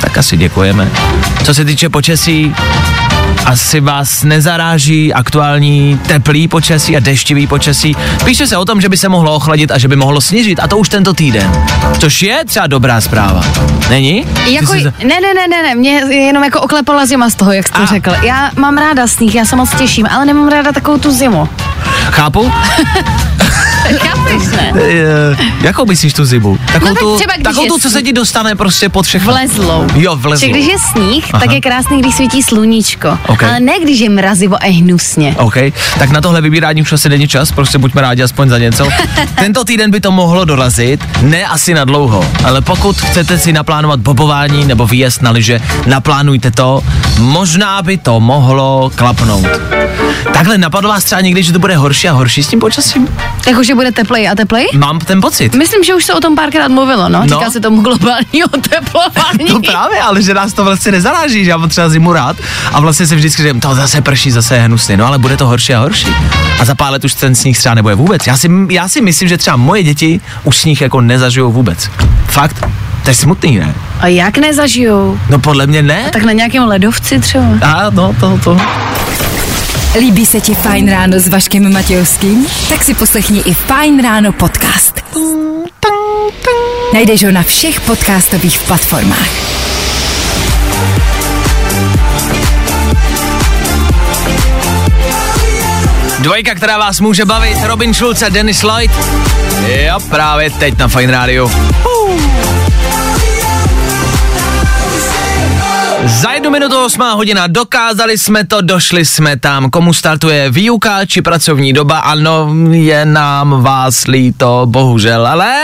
Tak 0.00 0.18
asi 0.18 0.36
děkujeme. 0.36 0.88
Co 1.44 1.54
se 1.54 1.64
týče 1.64 1.88
počasí, 1.88 2.54
asi 3.46 3.80
vás 3.80 4.22
nezaráží 4.22 5.14
aktuální 5.14 6.00
teplý 6.06 6.48
počasí 6.48 6.96
a 6.96 7.00
deštivý 7.00 7.46
počasí. 7.46 7.96
Píše 8.24 8.46
se 8.46 8.56
o 8.56 8.64
tom, 8.64 8.80
že 8.80 8.88
by 8.88 8.96
se 8.96 9.08
mohlo 9.08 9.34
ochladit 9.34 9.70
a 9.70 9.78
že 9.78 9.88
by 9.88 9.96
mohlo 9.96 10.20
sněžit 10.20 10.60
a 10.60 10.68
to 10.68 10.78
už 10.78 10.88
tento 10.88 11.14
týden. 11.14 11.52
Což 11.98 12.22
je 12.22 12.44
třeba 12.44 12.66
dobrá 12.66 13.00
zpráva. 13.00 13.44
Není? 13.90 14.26
Jako, 14.46 14.72
jsi 14.72 14.84
ne, 14.84 14.92
ne, 15.02 15.34
ne, 15.34 15.48
ne, 15.50 15.62
ne, 15.62 15.74
mě 15.74 15.90
jenom 16.14 16.44
jako 16.44 16.60
oklepala 16.60 17.06
zima 17.06 17.30
z 17.30 17.34
toho, 17.34 17.52
jak 17.52 17.66
jsi 17.66 17.72
to 17.72 17.82
A. 17.82 17.86
řekl. 17.86 18.12
Já 18.22 18.50
mám 18.56 18.78
ráda 18.78 19.06
sníh, 19.06 19.34
já 19.34 19.44
se 19.44 19.56
moc 19.56 19.74
těším, 19.74 20.06
ale 20.10 20.24
nemám 20.24 20.48
ráda 20.48 20.72
takovou 20.72 20.98
tu 20.98 21.12
zimu. 21.12 21.48
Chápu? 22.10 22.52
Chápeš, 23.98 24.42
ne? 24.56 24.72
E, 24.82 25.36
jakou 25.66 25.86
myslíš 25.86 26.12
tu 26.12 26.24
zimu? 26.24 26.58
Takovou, 26.72 26.88
No 26.88 26.94
tak 26.94 27.02
tu, 27.02 27.16
třeba, 27.16 27.32
takovou 27.44 27.66
tu, 27.66 27.78
co 27.78 27.90
se 27.90 28.02
ti 28.02 28.12
dostane 28.12 28.54
prostě 28.54 28.88
pod 28.88 29.06
všechno. 29.06 29.32
Vlezlou. 29.32 29.86
Jo, 29.94 30.16
vlezlou. 30.16 30.46
Že 30.46 30.52
když 30.52 30.66
je 30.66 30.78
sníh, 30.78 31.24
Aha. 31.32 31.40
tak 31.40 31.52
je 31.52 31.60
krásný, 31.60 32.00
když 32.00 32.14
svítí 32.14 32.42
sluníčko. 32.42 33.18
Ok. 33.26 33.42
Ale 33.42 33.60
ne, 33.60 33.72
když 33.82 34.00
je 34.00 34.10
mrazivo 34.10 34.56
a 34.62 34.66
hnusně. 34.72 35.34
OK, 35.38 35.56
tak 35.98 36.10
na 36.10 36.20
tohle 36.20 36.40
vybírání 36.40 36.82
už 36.82 36.92
asi 36.92 37.08
není 37.08 37.28
čas, 37.28 37.52
prostě 37.52 37.78
buďme 37.78 38.02
rádi 38.02 38.22
aspoň 38.22 38.48
za 38.48 38.58
něco. 38.58 38.88
Tento 39.34 39.64
týden 39.64 39.90
by 39.90 40.00
to 40.00 40.10
mohlo 40.10 40.44
dorazit, 40.44 41.04
ne 41.22 41.44
asi 41.46 41.74
na 41.74 41.84
dlouho, 41.84 42.24
ale 42.44 42.60
pokud 42.60 43.00
chcete 43.00 43.38
si 43.38 43.52
naplánovat 43.52 44.00
bobování 44.00 44.64
nebo 44.64 44.86
výjezd 44.86 45.22
na 45.22 45.30
lyže, 45.30 45.60
naplánujte 45.86 46.50
to, 46.50 46.82
možná 47.18 47.82
by 47.82 47.96
to 47.96 48.20
mohlo 48.20 48.90
klapnout. 48.94 49.46
Takhle 50.34 50.58
napadlo 50.58 50.90
vás 50.90 51.04
třeba 51.04 51.20
někdy, 51.20 51.42
že 51.42 51.52
to 51.52 51.58
bude 51.58 51.76
horší 51.76 52.08
a 52.08 52.12
horší 52.12 52.42
s 52.42 52.48
tím 52.48 52.60
počasím? 52.60 53.08
Jako, 53.46 53.62
že 53.62 53.74
bude 53.74 53.92
teplej 53.92 54.28
a 54.28 54.34
teplej? 54.34 54.68
Mám 54.78 54.98
ten 54.98 55.20
pocit. 55.20 55.54
Myslím, 55.54 55.84
že 55.84 55.94
už 55.94 56.04
se 56.04 56.14
o 56.14 56.20
tom 56.20 56.34
párkrát 56.36 56.68
mluvilo, 56.68 57.08
no. 57.08 57.18
No. 57.18 57.38
Říká 57.38 57.50
se 57.50 57.60
tomu 57.60 57.82
globální 57.82 58.44
oteplování. 58.54 59.44
No 59.48 59.60
právě, 59.60 60.00
ale 60.00 60.22
že 60.22 60.34
nás 60.34 60.52
to 60.52 60.64
vlastně 60.64 60.92
nezaráží, 60.92 61.44
že 61.44 61.50
já 61.50 61.56
mám 61.56 61.68
třeba 61.68 61.88
zimu 61.88 62.12
rád 62.12 62.36
a 62.72 62.80
vlastně 62.80 63.06
se 63.06 63.14
vždycky 63.16 63.42
říkám, 63.42 63.60
to 63.60 63.74
zase 63.74 64.00
prší, 64.00 64.30
zase 64.30 64.54
je 64.54 64.60
hnusný, 64.60 64.96
no 64.96 65.06
ale 65.06 65.18
bude 65.18 65.36
to 65.36 65.46
horší 65.46 65.74
a 65.74 65.80
horší. 65.80 66.08
A 66.60 66.64
za 66.64 66.74
pár 66.74 66.92
let 66.92 67.04
už 67.04 67.14
ten 67.14 67.34
sníh 67.34 67.58
třeba 67.58 67.74
nebude 67.74 67.94
vůbec. 67.94 68.26
Já 68.26 68.36
si, 68.36 68.48
já 68.70 68.88
si 68.88 69.00
myslím, 69.00 69.28
že 69.28 69.38
třeba 69.38 69.56
moje 69.56 69.82
děti 69.82 70.20
už 70.44 70.56
sníh 70.58 70.80
jako 70.80 71.00
nezažijou 71.00 71.52
vůbec. 71.52 71.90
Fakt? 72.26 72.66
To 73.04 73.10
je 73.10 73.14
smutný, 73.14 73.58
ne? 73.58 73.74
A 74.00 74.06
jak 74.06 74.38
nezažijou? 74.38 75.18
No 75.30 75.38
podle 75.38 75.66
mě 75.66 75.82
ne. 75.82 76.10
Tak 76.12 76.22
na 76.22 76.32
nějakém 76.32 76.64
ledovci 76.64 77.18
třeba. 77.20 77.44
A 77.62 77.90
no, 77.90 78.14
to, 78.20 78.38
to. 78.44 78.56
Líbí 79.98 80.26
se 80.26 80.40
ti 80.40 80.54
Fajn 80.54 80.90
ráno 80.90 81.18
s 81.18 81.28
Vaškem 81.28 81.72
Matějovským? 81.72 82.46
Tak 82.68 82.82
si 82.82 82.94
poslechni 82.94 83.40
i 83.40 83.54
Fajn 83.54 84.02
ráno 84.02 84.32
podcast. 84.32 85.04
Najdeš 86.94 87.24
ho 87.24 87.32
na 87.32 87.42
všech 87.42 87.80
podcastových 87.80 88.58
platformách. 88.58 89.28
Dvojka, 96.18 96.54
která 96.54 96.78
vás 96.78 97.00
může 97.00 97.24
bavit, 97.24 97.58
Robin 97.64 97.94
Schulz 97.94 98.22
a 98.22 98.28
Dennis 98.28 98.62
Lloyd. 98.62 98.90
Jo, 99.66 100.00
právě 100.10 100.50
teď 100.50 100.78
na 100.78 100.88
Fine 100.88 101.12
Radio. 101.12 101.50
Za 106.06 106.30
jednu 106.30 106.50
minutu 106.50 106.84
osmá 106.84 107.12
hodina 107.12 107.46
dokázali 107.46 108.18
jsme 108.18 108.46
to, 108.46 108.60
došli 108.60 109.04
jsme 109.04 109.36
tam. 109.36 109.70
Komu 109.70 109.94
startuje 109.94 110.50
výuka 110.50 111.06
či 111.06 111.22
pracovní 111.22 111.72
doba? 111.72 111.98
Ano, 111.98 112.54
je 112.70 113.04
nám 113.04 113.62
vás 113.62 114.06
líto, 114.06 114.62
bohužel, 114.66 115.26
ale 115.26 115.54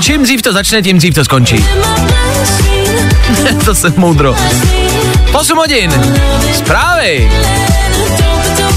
čím 0.00 0.22
dřív 0.22 0.42
to 0.42 0.52
začne, 0.52 0.82
tím 0.82 0.98
dřív 0.98 1.14
to 1.14 1.24
skončí. 1.24 1.64
to 3.64 3.74
jsem 3.74 3.94
moudro. 3.96 4.36
8 5.32 5.58
hodin. 5.58 6.16
Zprávy. 6.54 7.30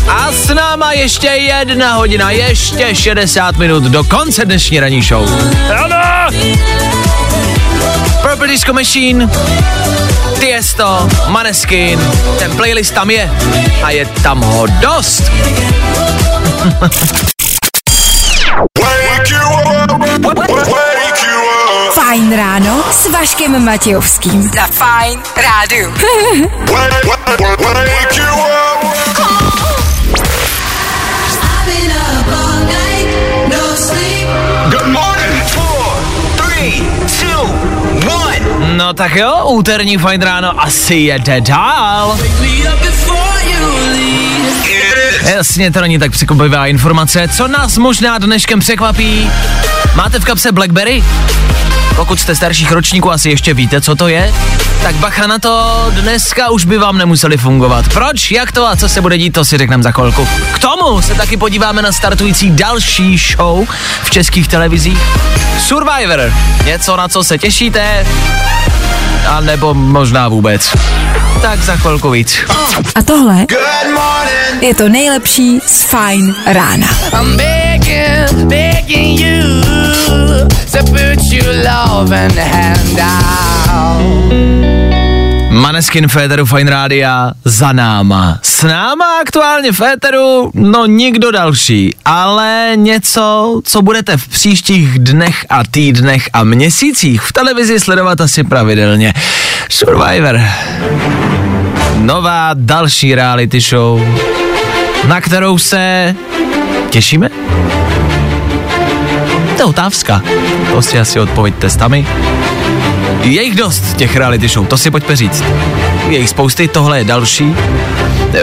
A 0.09 0.31
s 0.31 0.53
náma 0.53 0.91
ještě 0.91 1.27
jedna 1.27 1.93
hodina, 1.93 2.31
ještě 2.31 2.95
60 2.95 3.57
minut 3.57 3.83
do 3.83 4.03
konce 4.03 4.45
dnešní 4.45 4.79
ranní 4.79 5.01
show. 5.01 5.29
Ano! 5.83 6.29
Purple 8.21 8.47
Disco 8.47 8.73
Machine, 8.73 9.29
Tiesto, 10.39 11.07
Maneskin, 11.27 11.99
ten 12.39 12.51
playlist 12.55 12.93
tam 12.93 13.09
je 13.09 13.31
a 13.83 13.89
je 13.91 14.05
tam 14.23 14.41
ho 14.41 14.67
dost. 14.81 15.23
Fajn 21.93 22.35
ráno 22.35 22.83
s 22.91 23.11
Vaškem 23.11 23.65
Matějovským. 23.65 24.51
Za 24.55 24.67
Fajn 24.67 25.19
rádu. 25.35 25.93
No 38.89 38.93
tak 38.93 39.15
jo, 39.15 39.45
úterní 39.45 39.97
fajn 39.97 40.21
ráno 40.21 40.61
asi 40.61 40.95
jede 40.95 41.41
dál. 41.41 42.17
Jasně, 45.25 45.71
to 45.71 45.81
není 45.81 45.99
tak 45.99 46.11
překvapivá 46.11 46.67
informace. 46.67 47.27
Co 47.27 47.47
nás 47.47 47.77
možná 47.77 48.17
dneškem 48.17 48.59
překvapí? 48.59 49.31
Máte 49.95 50.19
v 50.19 50.25
kapse 50.25 50.51
Blackberry? 50.51 51.03
Pokud 51.95 52.19
jste 52.19 52.35
starších 52.35 52.71
ročníků, 52.71 53.11
asi 53.11 53.29
ještě 53.29 53.53
víte, 53.53 53.81
co 53.81 53.95
to 53.95 54.07
je. 54.07 54.33
Tak 54.83 54.95
bacha 54.95 55.27
na 55.27 55.39
to, 55.39 55.85
dneska 55.89 56.49
už 56.49 56.65
by 56.65 56.77
vám 56.77 56.97
nemuseli 56.97 57.37
fungovat. 57.37 57.89
Proč, 57.93 58.31
jak 58.31 58.51
to 58.51 58.67
a 58.67 58.75
co 58.75 58.89
se 58.89 59.01
bude 59.01 59.17
dít, 59.17 59.31
to 59.31 59.45
si 59.45 59.57
řekneme 59.57 59.83
za 59.83 59.91
chvilku. 59.91 60.27
K 60.53 60.59
tomu 60.59 61.01
se 61.01 61.15
taky 61.15 61.37
podíváme 61.37 61.81
na 61.81 61.91
startující 61.91 62.51
další 62.51 63.17
show 63.17 63.67
v 64.03 64.09
českých 64.09 64.47
televizích. 64.47 64.99
Survivor. 65.59 66.33
Něco, 66.65 66.95
na 66.95 67.07
co 67.07 67.23
se 67.23 67.37
těšíte? 67.37 68.07
A 69.27 69.39
nebo 69.41 69.73
možná 69.73 70.27
vůbec. 70.27 70.73
Tak 71.41 71.63
za 71.63 71.75
chvilku 71.75 72.09
víc. 72.09 72.37
A 72.95 73.01
tohle 73.01 73.45
je 74.61 74.75
to 74.75 74.89
nejlepší 74.89 75.08
z 75.65 75.83
Fajn 75.83 76.35
rána. 76.45 76.87
I'm 77.13 77.37
begging, 77.37 78.49
begging 78.49 79.19
you 79.19 79.41
to 80.71 80.83
put 80.85 81.33
your 81.33 81.53
love 81.63 82.13
in 82.13 82.31
the 82.35 82.41
hand 82.41 82.99
out. 82.99 84.29
Maneskin 85.51 86.07
Féteru 86.07 86.45
Fine 86.45 86.71
Rádia 86.71 87.31
za 87.45 87.71
náma. 87.73 88.39
S 88.41 88.63
náma 88.63 89.05
aktuálně 89.21 89.71
Féteru, 89.71 90.51
no 90.53 90.85
nikdo 90.85 91.31
další, 91.31 91.95
ale 92.05 92.71
něco, 92.75 93.61
co 93.63 93.81
budete 93.81 94.17
v 94.17 94.27
příštích 94.27 94.99
dnech 94.99 95.45
a 95.49 95.63
týdnech 95.71 96.29
a 96.33 96.43
měsících 96.43 97.21
v 97.21 97.33
televizi 97.33 97.79
sledovat 97.79 98.21
asi 98.21 98.43
pravidelně. 98.43 99.13
Survivor. 99.69 100.41
Nová 101.95 102.49
další 102.53 103.15
reality 103.15 103.59
show, 103.59 104.01
na 105.07 105.21
kterou 105.21 105.57
se 105.57 106.15
těšíme? 106.89 107.29
To 109.57 109.63
je 109.63 109.65
otázka. 109.65 110.21
To 110.71 110.81
si 110.81 110.99
asi 110.99 111.19
odpověďte 111.19 111.69
sami. 111.69 112.07
Je 113.21 113.43
jich 113.43 113.55
dost, 113.55 113.97
těch 113.97 114.15
reality 114.15 114.47
show, 114.47 114.67
to 114.67 114.77
si 114.77 114.91
pojďme 114.91 115.15
říct. 115.15 115.43
Je 116.09 116.19
jich 116.19 116.29
spousty, 116.29 116.67
tohle 116.67 116.97
je 116.97 117.03
další. 117.03 117.55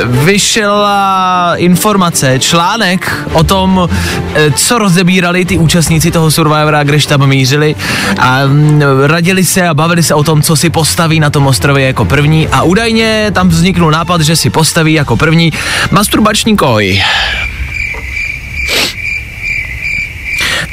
Vyšla 0.05 1.55
informace, 1.57 2.39
článek 2.39 3.29
o 3.33 3.45
tom, 3.45 3.89
eh, 4.35 4.51
co 4.51 4.79
rozebírali 4.79 5.45
ty 5.45 5.59
účastníci 5.59 6.11
toho 6.11 6.31
Survivora, 6.31 6.85
když 6.85 7.07
tam 7.07 7.27
mířili 7.27 7.75
a 8.19 8.47
mm, 8.47 8.83
radili 9.05 9.45
se 9.45 9.69
a 9.69 9.75
bavili 9.75 10.03
se 10.03 10.15
o 10.15 10.23
tom, 10.23 10.43
co 10.43 10.57
si 10.57 10.71
postaví 10.71 11.21
na 11.21 11.31
tom 11.31 11.47
ostrově 11.47 11.87
jako 11.87 12.05
první 12.05 12.49
a 12.49 12.63
údajně 12.63 13.31
tam 13.33 13.49
vzniknul 13.49 13.91
nápad, 13.91 14.21
že 14.21 14.37
si 14.37 14.51
postaví 14.51 14.93
jako 14.93 15.17
první 15.17 15.53
masturbační 15.91 16.57
koj. 16.57 17.03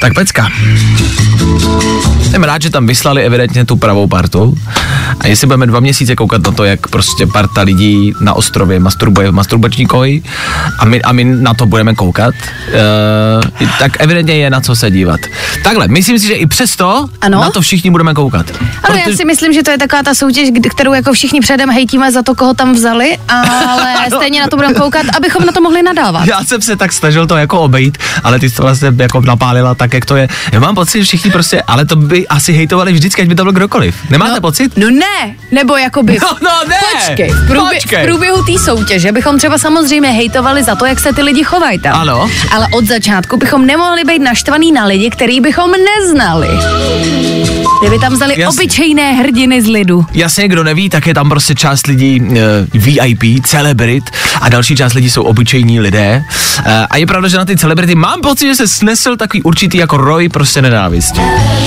Tak 0.04 0.14
pecka. 0.14 0.48
Jsem 2.30 2.44
rád, 2.44 2.62
že 2.62 2.70
tam 2.70 2.86
vyslali 2.86 3.22
evidentně 3.22 3.64
tu 3.64 3.76
pravou 3.76 4.06
partu. 4.06 4.54
A 5.20 5.26
jestli 5.26 5.46
budeme 5.46 5.66
dva 5.66 5.80
měsíce 5.80 6.16
koukat 6.16 6.42
na 6.42 6.52
to, 6.52 6.64
jak 6.64 6.86
prostě 6.88 7.26
parta 7.26 7.60
lidí 7.60 8.12
na 8.20 8.34
ostrově 8.34 8.80
masturbuje 8.80 9.30
v 9.30 9.34
masturbační 9.34 9.86
koji 9.86 10.22
a 10.78 10.84
my, 10.84 11.02
a 11.02 11.12
my 11.12 11.24
na 11.24 11.54
to 11.54 11.66
budeme 11.66 11.94
koukat, 11.94 12.34
uh, 12.34 13.68
tak 13.78 13.92
evidentně 13.98 14.34
je 14.34 14.50
na 14.50 14.60
co 14.60 14.76
se 14.76 14.90
dívat. 14.90 15.20
Takhle, 15.62 15.88
myslím 15.88 16.18
si, 16.18 16.26
že 16.26 16.34
i 16.34 16.46
přesto 16.46 17.06
Ano? 17.20 17.40
na 17.40 17.50
to 17.50 17.60
všichni 17.60 17.90
budeme 17.90 18.14
koukat. 18.14 18.46
Ale 18.82 19.00
já 19.00 19.16
si 19.16 19.24
myslím, 19.24 19.52
že 19.52 19.62
to 19.62 19.70
je 19.70 19.78
taková 19.78 20.02
ta 20.02 20.14
soutěž, 20.14 20.48
kterou 20.70 20.92
jako 20.92 21.12
všichni 21.12 21.40
předem 21.40 21.70
hejtíme 21.70 22.12
za 22.12 22.22
to, 22.22 22.34
koho 22.34 22.54
tam 22.54 22.72
vzali, 22.72 23.18
ale 23.28 23.94
stejně 24.16 24.40
na 24.40 24.48
to 24.48 24.56
budeme 24.56 24.74
koukat, 24.74 25.06
abychom 25.16 25.46
na 25.46 25.52
to 25.52 25.60
mohli 25.60 25.82
nadávat. 25.82 26.26
Já 26.26 26.44
jsem 26.44 26.62
se 26.62 26.76
tak 26.76 26.92
snažil 26.92 27.26
to 27.26 27.36
jako 27.36 27.60
obejít, 27.60 27.98
ale 28.24 28.38
ty 28.38 28.50
jsi 28.50 28.56
to 28.56 28.62
vlastně 28.62 28.92
jako 28.98 29.20
napálila 29.20 29.74
tak, 29.74 29.93
jak 29.94 30.04
to 30.04 30.16
je. 30.16 30.28
Já 30.52 30.60
mám 30.60 30.74
pocit, 30.74 30.98
že 30.98 31.04
všichni 31.04 31.30
prostě, 31.30 31.62
ale 31.66 31.86
to 31.86 31.96
by 31.96 32.28
asi 32.28 32.52
hejtovali 32.52 32.92
vždycky, 32.92 33.22
ať 33.22 33.28
by 33.28 33.34
to 33.34 33.42
byl 33.42 33.52
kdokoliv. 33.52 33.96
Nemáte 34.10 34.34
no, 34.34 34.40
pocit? 34.40 34.76
No 34.76 34.90
ne, 34.90 35.34
nebo 35.50 35.76
jakoby... 35.76 36.18
No, 36.22 36.28
no 36.42 36.68
ne! 36.68 36.76
Počkej, 37.08 37.30
v, 37.30 37.46
průbě, 37.46 37.74
Počkej. 37.74 38.02
v 38.02 38.06
průběhu 38.06 38.44
té 38.44 38.58
soutěže 38.58 39.12
bychom 39.12 39.38
třeba 39.38 39.58
samozřejmě 39.58 40.10
hejtovali 40.10 40.62
za 40.62 40.74
to, 40.74 40.86
jak 40.86 41.00
se 41.00 41.12
ty 41.12 41.22
lidi 41.22 41.44
chovají 41.44 41.78
tam. 41.78 42.00
Ano. 42.00 42.30
Ale 42.52 42.68
od 42.72 42.84
začátku 42.86 43.36
bychom 43.36 43.66
nemohli 43.66 44.04
být 44.04 44.18
naštvaný 44.18 44.72
na 44.72 44.84
lidi, 44.84 45.10
který 45.10 45.40
bychom 45.40 45.72
neznali. 45.72 46.48
Kdyby 47.84 47.98
tam 47.98 48.12
vzali 48.12 48.40
Jasně. 48.40 48.60
obyčejné 48.60 49.12
hrdiny 49.12 49.62
z 49.62 49.66
lidu. 49.66 50.06
Jasně, 50.12 50.48
kdo 50.48 50.64
neví, 50.64 50.88
tak 50.90 51.06
je 51.06 51.14
tam 51.14 51.28
prostě 51.28 51.54
část 51.54 51.86
lidí 51.86 52.20
uh, 52.20 52.36
VIP, 52.74 53.46
celebrit 53.46 54.04
a 54.40 54.48
další 54.48 54.76
část 54.76 54.92
lidí 54.94 55.10
jsou 55.10 55.22
obyčejní 55.22 55.80
lidé. 55.80 56.24
Uh, 56.58 56.64
a 56.90 56.96
je 56.96 57.06
pravda, 57.06 57.28
že 57.28 57.36
na 57.36 57.44
ty 57.44 57.56
celebrity 57.56 57.94
mám 57.94 58.20
pocit, 58.20 58.46
že 58.46 58.54
se 58.54 58.68
snesl 58.68 59.16
takový 59.16 59.42
určitý 59.42 59.78
jako 59.78 59.96
roj 59.96 60.28
prostě 60.28 60.62
nenávisti. 60.62 61.20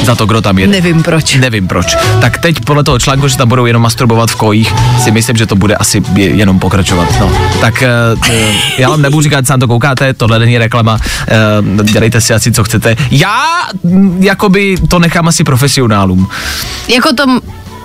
Za 0.03 0.15
to, 0.15 0.25
kdo 0.25 0.41
tam 0.41 0.59
je. 0.59 0.67
Nevím 0.67 1.03
proč. 1.03 1.35
Nevím 1.35 1.67
proč. 1.67 1.95
Tak 2.21 2.37
teď 2.37 2.59
podle 2.65 2.83
toho 2.83 2.99
článku, 2.99 3.27
že 3.27 3.37
tam 3.37 3.49
budou 3.49 3.65
jenom 3.65 3.81
masturbovat 3.81 4.31
v 4.31 4.35
kojích, 4.35 4.73
si 5.03 5.11
myslím, 5.11 5.37
že 5.37 5.45
to 5.45 5.55
bude 5.55 5.75
asi 5.75 6.03
je- 6.15 6.29
jenom 6.29 6.59
pokračovat. 6.59 7.09
No. 7.19 7.31
Tak 7.61 7.83
uh, 8.17 8.25
já 8.77 8.89
vám 8.89 9.01
nebudu 9.01 9.21
říkat, 9.21 9.47
co 9.47 9.53
na 9.53 9.57
to 9.57 9.67
koukáte, 9.67 10.13
tohle 10.13 10.39
není 10.39 10.57
reklama, 10.57 10.99
uh, 11.77 11.85
dělejte 11.85 12.21
si 12.21 12.33
asi, 12.33 12.51
co 12.51 12.63
chcete. 12.63 12.95
Já 13.11 13.43
jakoby 14.19 14.75
to 14.87 14.99
nechám 14.99 15.27
asi 15.27 15.43
profesionálům. 16.07 16.27
Jako 16.87 17.13
tom... 17.13 17.39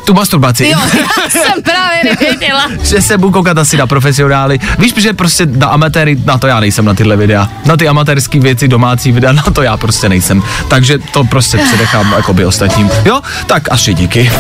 Tu 0.05 0.15
masturbaci. 0.15 0.69
Jo, 0.69 0.79
já 0.99 1.31
jsem 1.43 1.63
právě 1.63 2.05
nevěděla. 2.05 2.69
že 2.83 3.03
se 3.03 3.19
budu 3.19 3.33
koukat 3.33 3.59
asi 3.59 3.77
na 3.77 3.87
profesionály. 3.87 4.59
Víš, 4.79 4.95
že 4.97 5.13
prostě 5.13 5.47
na 5.47 5.67
amatéry, 5.67 6.17
na 6.25 6.39
to 6.39 6.47
já 6.47 6.61
nejsem 6.61 6.85
na 6.85 6.95
tyhle 6.95 7.17
videa. 7.17 7.49
Na 7.65 7.77
ty 7.77 7.89
amatérské 7.89 8.41
věci, 8.41 8.69
domácí 8.69 9.13
videa, 9.13 9.33
na 9.33 9.43
to 9.43 9.63
já 9.63 9.77
prostě 9.77 10.09
nejsem. 10.09 10.43
Takže 10.69 10.99
to 10.99 11.25
prostě 11.25 11.59
předechám 11.59 12.13
jakoby 12.17 12.45
ostatním. 12.45 12.91
Jo, 13.05 13.21
tak 13.47 13.63
asi 13.71 13.95
díky. 13.95 14.33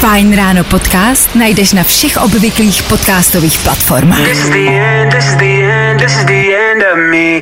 Fajn 0.00 0.32
ráno 0.36 0.64
podcast 0.64 1.28
najdeš 1.36 1.72
na 1.76 1.84
všech 1.84 2.16
obvyklých 2.16 2.88
podcastových 2.88 3.58
platformách. 3.58 4.28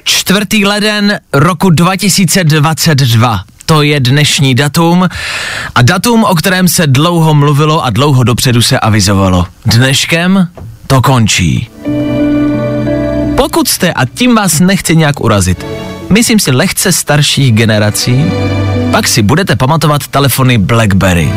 Čtvrtý 0.03 0.67
leden 0.67 1.21
roku 1.33 1.71
2022. 1.71 3.45
To 3.67 3.83
je 3.83 4.01
dnešní 4.01 4.55
datum 4.55 5.09
a 5.75 5.83
datum, 5.83 6.25
o 6.25 6.35
kterém 6.35 6.69
se 6.69 6.87
dlouho 6.87 7.35
mluvilo 7.35 7.85
a 7.85 7.91
dlouho 7.91 8.25
dopředu 8.25 8.63
se 8.63 8.79
avizovalo. 8.79 9.47
Dneškem 9.67 10.49
to 10.87 11.03
končí. 11.03 11.71
Pokud 13.37 13.69
jste, 13.69 13.93
a 13.93 14.05
tím 14.05 14.35
vás 14.35 14.61
nechci 14.61 14.97
nějak 14.97 15.21
urazit, 15.21 15.67
myslím 16.11 16.39
si 16.41 16.51
lehce 16.51 16.93
starších 16.93 17.53
generací, 17.53 18.25
pak 18.91 19.09
si 19.09 19.23
budete 19.23 19.57
pamatovat 19.57 20.07
telefony 20.07 20.59
BlackBerry. 20.59 21.31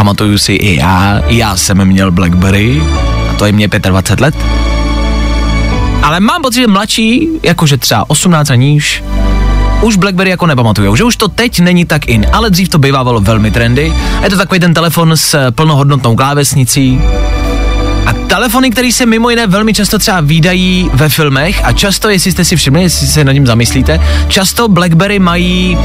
Pamatuju 0.00 0.38
si 0.38 0.52
i 0.52 0.76
já, 0.76 1.22
já 1.26 1.56
jsem 1.56 1.84
měl 1.84 2.10
BlackBerry, 2.10 2.82
a 3.30 3.32
to 3.38 3.46
je 3.46 3.52
mě 3.52 3.68
25 3.68 4.20
let. 4.20 4.34
Ale 6.02 6.20
mám 6.20 6.42
pocit, 6.42 6.60
že 6.60 6.66
mladší, 6.66 7.28
jakože 7.42 7.76
třeba 7.76 8.10
18 8.10 8.50
a 8.50 8.54
níž, 8.54 9.04
už 9.82 9.96
BlackBerry 9.96 10.30
jako 10.30 10.46
nepamatujou, 10.46 10.96
že 10.96 11.04
už 11.04 11.16
to 11.16 11.28
teď 11.28 11.60
není 11.60 11.84
tak 11.84 12.08
in, 12.08 12.26
ale 12.32 12.50
dřív 12.50 12.68
to 12.68 12.78
bývávalo 12.78 13.20
velmi 13.20 13.50
trendy. 13.50 13.92
Je 14.22 14.30
to 14.30 14.36
takový 14.36 14.60
ten 14.60 14.74
telefon 14.74 15.16
s 15.16 15.50
plnohodnotnou 15.50 16.16
klávesnicí. 16.16 17.00
A 18.06 18.12
telefony, 18.12 18.70
které 18.70 18.92
se 18.92 19.06
mimo 19.06 19.30
jiné 19.30 19.46
velmi 19.46 19.74
často 19.74 19.98
třeba 19.98 20.20
výdají 20.20 20.90
ve 20.94 21.08
filmech 21.08 21.64
a 21.64 21.72
často, 21.72 22.08
jestli 22.08 22.32
jste 22.32 22.44
si 22.44 22.56
všimli, 22.56 22.82
jestli 22.82 23.06
se 23.06 23.24
nad 23.24 23.32
ním 23.32 23.46
zamyslíte, 23.46 24.00
často 24.28 24.68
BlackBerry 24.68 25.18
mají 25.18 25.78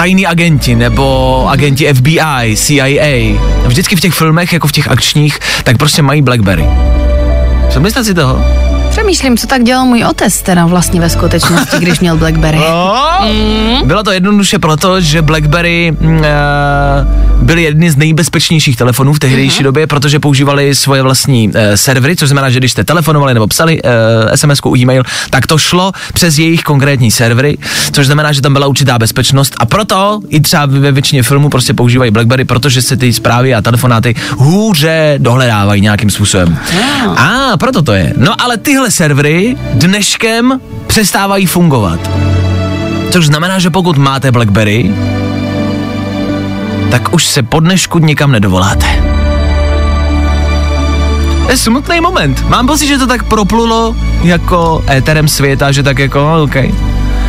tajní 0.00 0.26
agenti 0.26 0.74
nebo 0.74 1.46
agenti 1.48 1.94
FBI, 1.94 2.56
CIA. 2.56 3.38
Vždycky 3.66 3.96
v 3.96 4.00
těch 4.00 4.12
filmech, 4.12 4.52
jako 4.52 4.68
v 4.68 4.72
těch 4.72 4.88
akčních, 4.88 5.38
tak 5.64 5.78
prostě 5.78 6.02
mají 6.02 6.22
BlackBerry. 6.22 6.64
Přemyslete 7.68 8.04
si 8.04 8.14
toho? 8.14 8.69
Přemýšlím, 9.10 9.36
co 9.36 9.46
tak 9.46 9.64
dělal 9.64 9.84
můj 9.84 10.04
otec 10.04 10.42
teda 10.42 10.66
vlastně 10.66 11.00
ve 11.00 11.10
skutečnosti, 11.10 11.76
když 11.78 12.00
měl 12.00 12.16
Blackberry. 12.16 12.60
Mm. 13.20 13.88
Bylo 13.88 14.02
to 14.02 14.12
jednoduše 14.12 14.58
proto, 14.58 15.00
že 15.00 15.22
BlackBerry 15.22 15.92
uh, 16.00 16.08
byly 17.42 17.62
jedny 17.62 17.90
z 17.90 17.96
nejbezpečnějších 17.96 18.76
telefonů 18.76 19.12
v 19.12 19.18
tehdejší 19.18 19.62
době, 19.62 19.86
protože 19.86 20.20
používali 20.20 20.74
svoje 20.74 21.02
vlastní 21.02 21.48
uh, 21.48 21.54
servery, 21.74 22.16
což 22.16 22.28
znamená, 22.28 22.50
že 22.50 22.58
když 22.58 22.72
jste 22.72 22.84
telefonovali 22.84 23.34
nebo 23.34 23.46
psali 23.46 23.82
uh, 23.82 23.90
SMS 24.34 24.60
e-mail, 24.76 25.02
tak 25.30 25.46
to 25.46 25.58
šlo 25.58 25.92
přes 26.14 26.38
jejich 26.38 26.62
konkrétní 26.62 27.10
servery, 27.10 27.58
což 27.92 28.06
znamená, 28.06 28.32
že 28.32 28.42
tam 28.42 28.52
byla 28.52 28.66
určitá 28.66 28.98
bezpečnost 28.98 29.54
a 29.58 29.66
proto 29.66 30.20
i 30.28 30.40
třeba 30.40 30.66
ve 30.66 30.92
většině 30.92 31.22
filmů 31.22 31.50
prostě 31.50 31.74
používají 31.74 32.10
BlackBerry, 32.10 32.44
protože 32.44 32.82
se 32.82 32.96
ty 32.96 33.12
zprávy 33.12 33.54
a 33.54 33.62
telefonáty 33.62 34.14
hůře 34.36 35.14
dohledávají 35.18 35.82
nějakým 35.82 36.10
způsobem. 36.10 36.58
A 37.16 37.56
proto 37.56 37.82
to 37.82 37.92
je. 37.92 38.12
No 38.16 38.42
ale 38.42 38.56
tyhle 38.56 38.90
servery 39.00 39.56
dneškem 39.72 40.60
přestávají 40.86 41.46
fungovat. 41.46 42.10
Což 43.10 43.26
znamená, 43.26 43.58
že 43.58 43.70
pokud 43.70 43.98
máte 43.98 44.32
BlackBerry, 44.32 44.90
tak 46.90 47.14
už 47.14 47.26
se 47.26 47.42
po 47.42 47.60
dnešku 47.60 47.98
nikam 47.98 48.32
nedovoláte. 48.32 48.86
Je 51.48 51.56
smutný 51.56 52.00
moment. 52.00 52.48
Mám 52.48 52.66
pocit, 52.66 52.86
že 52.86 52.98
to 52.98 53.06
tak 53.06 53.24
proplulo 53.24 53.96
jako 54.22 54.84
éterem 54.90 55.28
světa, 55.28 55.72
že 55.72 55.82
tak 55.82 55.98
jako, 55.98 56.18
no, 56.18 56.42
OK. 56.42 56.56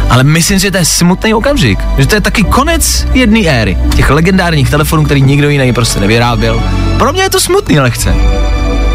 Ale 0.10 0.24
myslím, 0.24 0.60
že 0.60 0.72
to 0.72 0.78
je 0.78 0.86
smutný 0.86 1.34
okamžik. 1.34 1.80
Že 1.98 2.08
to 2.08 2.16
je 2.16 2.22
taky 2.22 2.44
konec 2.44 3.08
jedné 3.14 3.40
éry. 3.40 3.78
Těch 3.96 4.10
legendárních 4.10 4.70
telefonů, 4.70 5.04
který 5.04 5.22
nikdo 5.22 5.50
jiný 5.50 5.74
prostě 5.74 6.00
nevyráběl. 6.00 6.64
Pro 6.98 7.14
mě 7.14 7.22
je 7.22 7.30
to 7.30 7.40
smutný 7.40 7.80
lehce. 7.80 8.16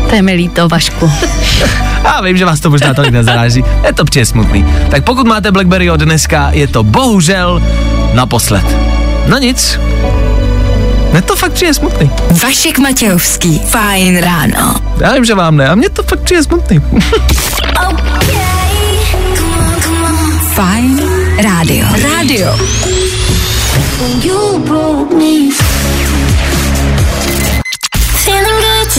To 0.09 0.14
je 0.14 0.23
mi 0.23 0.33
líto, 0.33 0.69
Vašku. 0.69 1.11
Já 2.05 2.21
vím, 2.21 2.37
že 2.37 2.45
vás 2.45 2.61
to 2.61 2.71
možná 2.71 2.95
tolik 2.95 3.11
nezaráží. 3.11 3.64
Je 3.87 3.92
to 3.92 4.05
přijde 4.05 4.27
smutný. 4.27 4.66
Tak 4.90 5.05
pokud 5.05 5.27
máte 5.27 5.53
BlackBerry 5.53 5.90
od 5.90 6.01
dneska, 6.01 6.51
je 6.53 6.66
to 6.69 6.83
bohužel 6.83 7.62
naposled. 8.14 8.64
No 9.27 9.38
nic. 9.38 9.81
Ne 11.12 11.23
to 11.23 11.37
fakt 11.37 11.53
přijde 11.53 11.75
smutný. 11.75 12.11
Vašek 12.42 12.79
Matějovský. 12.79 13.59
Fajn 13.59 14.19
ráno. 14.19 14.75
Já 15.01 15.12
vím, 15.12 15.25
že 15.25 15.35
vám 15.35 15.57
ne, 15.57 15.69
a 15.69 15.75
mně 15.75 15.90
to 15.90 16.03
fakt 16.03 16.21
přijde 16.21 16.42
smutný. 16.42 16.81
Fajn 20.55 21.01
rádio. 21.42 21.87
Rádio. 22.03 22.59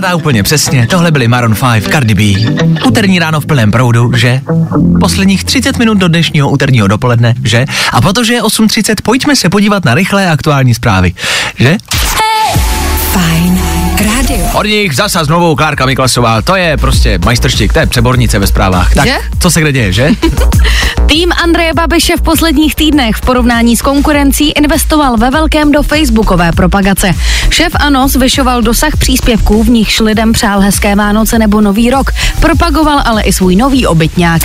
Devátá 0.00 0.16
úplně 0.16 0.42
přesně, 0.42 0.86
tohle 0.86 1.10
byly 1.10 1.28
Maroon 1.28 1.54
5, 1.72 1.84
Cardi 1.92 2.14
B. 2.14 2.22
Úterní 2.86 3.18
ráno 3.18 3.40
v 3.40 3.46
plném 3.46 3.70
proudu, 3.70 4.12
že? 4.16 4.40
Posledních 5.00 5.44
30 5.44 5.78
minut 5.78 5.98
do 5.98 6.08
dnešního 6.08 6.50
úterního 6.50 6.88
dopoledne, 6.88 7.34
že? 7.44 7.64
A 7.92 8.00
protože 8.00 8.34
je 8.34 8.42
8.30, 8.42 8.94
pojďme 9.02 9.36
se 9.36 9.48
podívat 9.48 9.84
na 9.84 9.94
rychlé 9.94 10.30
aktuální 10.30 10.74
zprávy, 10.74 11.12
že? 11.58 11.76
Fajn 13.12 13.54
rádio. 13.54 13.59
Od 14.52 14.66
nich 14.66 14.96
zasa 14.96 15.24
znovu 15.24 15.56
Klárka 15.56 15.86
Miklasová, 15.86 16.42
to 16.42 16.56
je 16.56 16.76
prostě 16.76 17.18
majstrštík, 17.24 17.72
to 17.72 17.78
je 17.78 17.86
přebornice 17.86 18.38
ve 18.38 18.46
zprávách. 18.46 18.94
Tak, 18.94 19.06
Že? 19.06 19.16
co 19.38 19.50
se 19.50 19.60
kde 19.60 19.72
děje, 19.72 19.92
že? 19.92 20.10
Tým 21.06 21.32
Andreje 21.42 21.74
Babiše 21.74 22.16
v 22.16 22.22
posledních 22.22 22.74
týdnech 22.74 23.16
v 23.16 23.20
porovnání 23.20 23.76
s 23.76 23.82
konkurencí 23.82 24.50
investoval 24.50 25.16
ve 25.16 25.30
velkém 25.30 25.72
do 25.72 25.82
facebookové 25.82 26.52
propagace. 26.52 27.12
Šéf 27.50 27.72
ANO 27.80 28.08
zvyšoval 28.08 28.62
dosah 28.62 28.96
příspěvků, 28.96 29.62
v 29.64 29.70
nichž 29.70 30.00
lidem 30.00 30.32
přál 30.32 30.60
hezké 30.60 30.96
Vánoce 30.96 31.38
nebo 31.38 31.60
Nový 31.60 31.90
rok. 31.90 32.10
Propagoval 32.40 33.02
ale 33.04 33.22
i 33.22 33.32
svůj 33.32 33.56
nový 33.56 33.86
obytňák. 33.86 34.42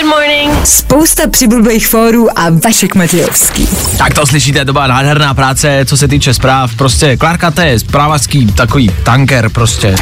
Good 0.00 0.08
morning. 0.08 0.66
Spousta 0.66 1.22
přibulbých 1.30 1.88
fórů 1.88 2.38
a 2.38 2.50
Vašek 2.64 2.94
Matějovský. 2.94 3.68
Tak 3.98 4.14
to 4.14 4.26
slyšíte, 4.26 4.64
to 4.64 4.72
byla 4.72 4.86
nádherná 4.86 5.34
práce, 5.34 5.84
co 5.84 5.96
se 5.96 6.08
týče 6.08 6.34
zpráv. 6.34 6.74
Prostě 6.74 7.16
Klárka 7.16 7.50
to 7.50 7.60
je 7.60 7.78
zprávařský 7.78 8.46
takový 8.46 8.90
tanker 9.02 9.48
prostě. 9.48 9.96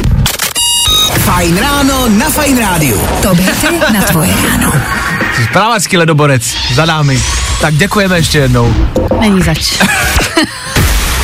Fajn 1.19 1.57
ráno 1.57 2.09
na 2.09 2.29
Fajn 2.29 2.57
rádiu. 2.57 3.01
To 3.21 3.33
na 3.93 4.01
tvoje 4.01 4.33
ráno. 4.49 4.73
Zprávařský 5.49 5.97
ledoborec 5.97 6.55
za 6.73 6.85
námi. 6.85 7.19
Tak 7.61 7.75
děkujeme 7.75 8.17
ještě 8.17 8.37
jednou. 8.37 8.75
Není 9.19 9.41
zač. 9.41 9.73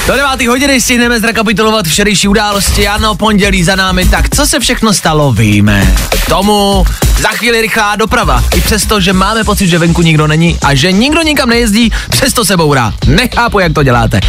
Do 0.10 0.16
9. 0.16 0.48
hodiny 0.48 0.82
stihneme 0.82 1.20
zrekapitulovat 1.20 1.88
včerejší 1.88 2.28
události. 2.28 2.88
Ano, 2.88 3.16
pondělí 3.16 3.64
za 3.64 3.76
námi. 3.76 4.06
Tak 4.06 4.36
co 4.36 4.46
se 4.46 4.60
všechno 4.60 4.94
stalo, 4.94 5.32
víme. 5.32 5.96
K 6.26 6.30
tomu 6.30 6.86
za 7.20 7.30
chvíli 7.30 7.62
rychlá 7.62 7.96
doprava. 7.96 8.44
I 8.56 8.62
přesto, 8.62 9.00
že 9.00 9.14
máme 9.14 9.44
pocit, 9.44 9.68
že 9.68 9.78
venku 9.78 10.02
nikdo 10.02 10.28
není 10.28 10.58
a 10.64 10.76
že 10.76 10.92
nikdo 10.92 11.22
nikam 11.22 11.50
nejezdí, 11.50 11.92
přesto 12.10 12.46
se 12.46 12.58
bourá. 12.58 12.94
Nechápu, 13.08 13.60
jak 13.60 13.74
to 13.74 13.84
děláte. 13.84 14.20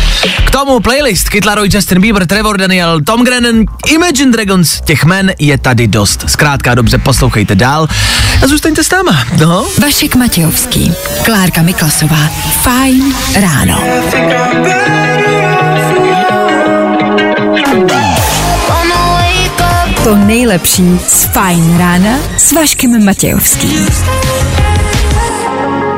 K 0.47 0.51
tomu 0.51 0.81
playlist 0.81 1.29
Kytlaroj, 1.29 1.69
Justin 1.73 2.01
Bieber, 2.01 2.27
Trevor 2.27 2.59
Daniel, 2.59 3.01
Tom 3.01 3.25
Grennan, 3.25 3.64
Imagine 3.87 4.33
Dragons. 4.33 4.81
Těch 4.85 5.05
men 5.05 5.33
je 5.38 5.59
tady 5.59 5.88
dost. 5.88 6.25
Zkrátka 6.27 6.75
dobře, 6.75 6.99
poslouchejte 6.99 7.55
dál 7.55 7.88
a 8.43 8.47
zůstaňte 8.47 8.85
s 8.85 8.90
náma. 8.90 9.25
No. 9.38 9.66
Vašek 9.83 10.14
Matějovský, 10.14 10.93
Klárka 11.25 11.62
Miklasová. 11.62 12.29
Fajn 12.62 13.14
ráno. 13.40 13.83
To 20.11 20.16
nejlepší 20.16 20.99
z 21.09 21.25
Fajn 21.25 21.79
rána 21.79 22.18
s 22.37 22.53
Vaškem 22.53 23.05
Matějovským. 23.05 23.87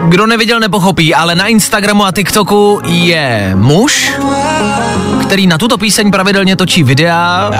Kdo 0.09 0.27
neviděl, 0.27 0.61
nepochopí, 0.61 1.15
ale 1.15 1.35
na 1.35 1.47
Instagramu 1.47 2.05
a 2.05 2.13
TikToku 2.13 2.81
je 2.85 3.53
muž, 3.55 4.13
který 5.23 5.47
na 5.47 5.59
tuto 5.59 5.79
píseň 5.79 6.11
pravidelně 6.11 6.57
točí 6.57 6.83
videa, 6.83 7.51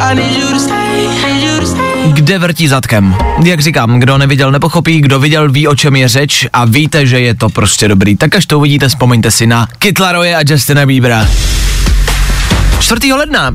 kde 2.07 2.39
vrtí 2.39 2.69
zadkem. 2.69 3.17
Jak 3.45 3.61
říkám, 3.61 4.01
kdo 4.01 4.19
neviděl, 4.19 4.53
nepochopí, 4.53 5.01
kdo 5.01 5.21
viděl, 5.21 5.51
ví, 5.51 5.69
o 5.69 5.77
čem 5.77 5.97
je 5.97 6.09
řeč 6.09 6.47
a 6.53 6.65
víte, 6.65 7.07
že 7.07 7.21
je 7.21 7.35
to 7.35 7.49
prostě 7.49 7.89
dobrý. 7.89 8.17
Tak 8.17 8.35
až 8.35 8.47
to 8.47 8.59
uvidíte, 8.59 8.89
vzpomeňte 8.89 9.31
si 9.31 9.47
na 9.47 9.69
Kytlaroje 9.79 10.37
a 10.37 10.41
Justina 10.49 10.87
Biebera. 10.87 11.29
4. 12.81 13.13
ledna. 13.13 13.55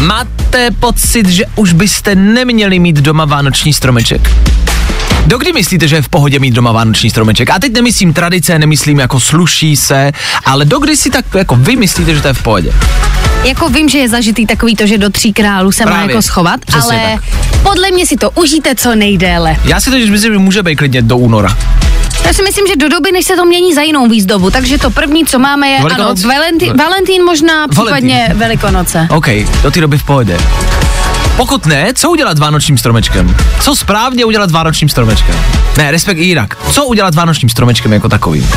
Máte 0.00 0.70
pocit, 0.70 1.28
že 1.28 1.44
už 1.56 1.72
byste 1.72 2.14
neměli 2.14 2.78
mít 2.78 2.96
doma 2.96 3.24
vánoční 3.24 3.72
stromeček? 3.72 4.30
Dokdy 5.26 5.52
myslíte, 5.52 5.88
že 5.88 5.96
je 5.96 6.02
v 6.02 6.08
pohodě 6.08 6.38
mít 6.38 6.50
doma 6.54 6.72
vánoční 6.72 7.10
stromeček? 7.10 7.50
A 7.50 7.58
teď 7.58 7.72
nemyslím 7.72 8.12
tradice, 8.12 8.58
nemyslím 8.58 8.98
jako 8.98 9.20
sluší 9.20 9.76
se, 9.76 10.12
ale 10.44 10.64
dokdy 10.64 10.96
si 10.96 11.10
tak 11.10 11.24
jako 11.34 11.56
vy 11.56 11.76
myslíte, 11.76 12.14
že 12.14 12.20
to 12.22 12.28
je 12.28 12.34
v 12.34 12.42
pohodě? 12.42 12.72
Jako 13.44 13.68
vím, 13.68 13.88
že 13.88 13.98
je 13.98 14.08
zažitý 14.08 14.46
takový 14.46 14.76
to, 14.76 14.86
že 14.86 14.98
do 14.98 15.10
tří 15.10 15.32
králů 15.32 15.72
se 15.72 15.84
má 15.84 15.90
Právě. 15.90 16.10
jako 16.10 16.22
schovat, 16.22 16.60
Přesně 16.64 17.00
ale 17.00 17.16
podle 17.62 17.90
mě 17.90 18.06
si 18.06 18.16
to 18.16 18.30
užijte 18.30 18.74
co 18.74 18.94
nejdéle. 18.94 19.56
Já 19.64 19.80
si 19.80 19.90
totiž 19.90 20.10
myslím, 20.10 20.32
že 20.32 20.38
může 20.38 20.62
být 20.62 20.76
klidně 20.76 21.02
do 21.02 21.16
února. 21.16 21.56
Já 22.26 22.32
si 22.32 22.42
myslím, 22.42 22.66
že 22.66 22.76
do 22.76 22.88
doby, 22.88 23.12
než 23.12 23.24
se 23.26 23.36
to 23.36 23.44
mění 23.44 23.74
za 23.74 23.82
jinou 23.82 24.08
výzdobu, 24.08 24.50
takže 24.50 24.78
to 24.78 24.90
první, 24.90 25.24
co 25.26 25.38
máme, 25.38 25.68
je 25.68 25.82
Velikonoc? 25.82 26.24
ano, 26.24 26.34
Valentín, 26.34 26.76
Valentín 26.76 27.24
možná, 27.24 27.68
případně 27.68 28.30
Velikonoce. 28.34 29.08
OK, 29.10 29.26
do 29.62 29.70
té 29.70 29.80
doby 29.80 29.98
v 29.98 30.04
pohodě. 30.04 30.38
Pokud 31.36 31.66
ne, 31.66 31.92
co 31.94 32.10
udělat 32.10 32.36
s 32.36 32.40
vánočním 32.40 32.78
stromečkem? 32.78 33.36
Co 33.60 33.76
správně 33.76 34.24
udělat 34.24 34.50
s 34.50 34.52
vánočním 34.52 34.88
stromečkem? 34.88 35.34
Ne, 35.76 35.90
respekt 35.90 36.18
i 36.18 36.24
jinak. 36.24 36.58
Co 36.72 36.86
udělat 36.86 37.14
s 37.14 37.16
vánočním 37.16 37.48
stromečkem 37.48 37.92
jako 37.92 38.08
takovým? 38.08 38.48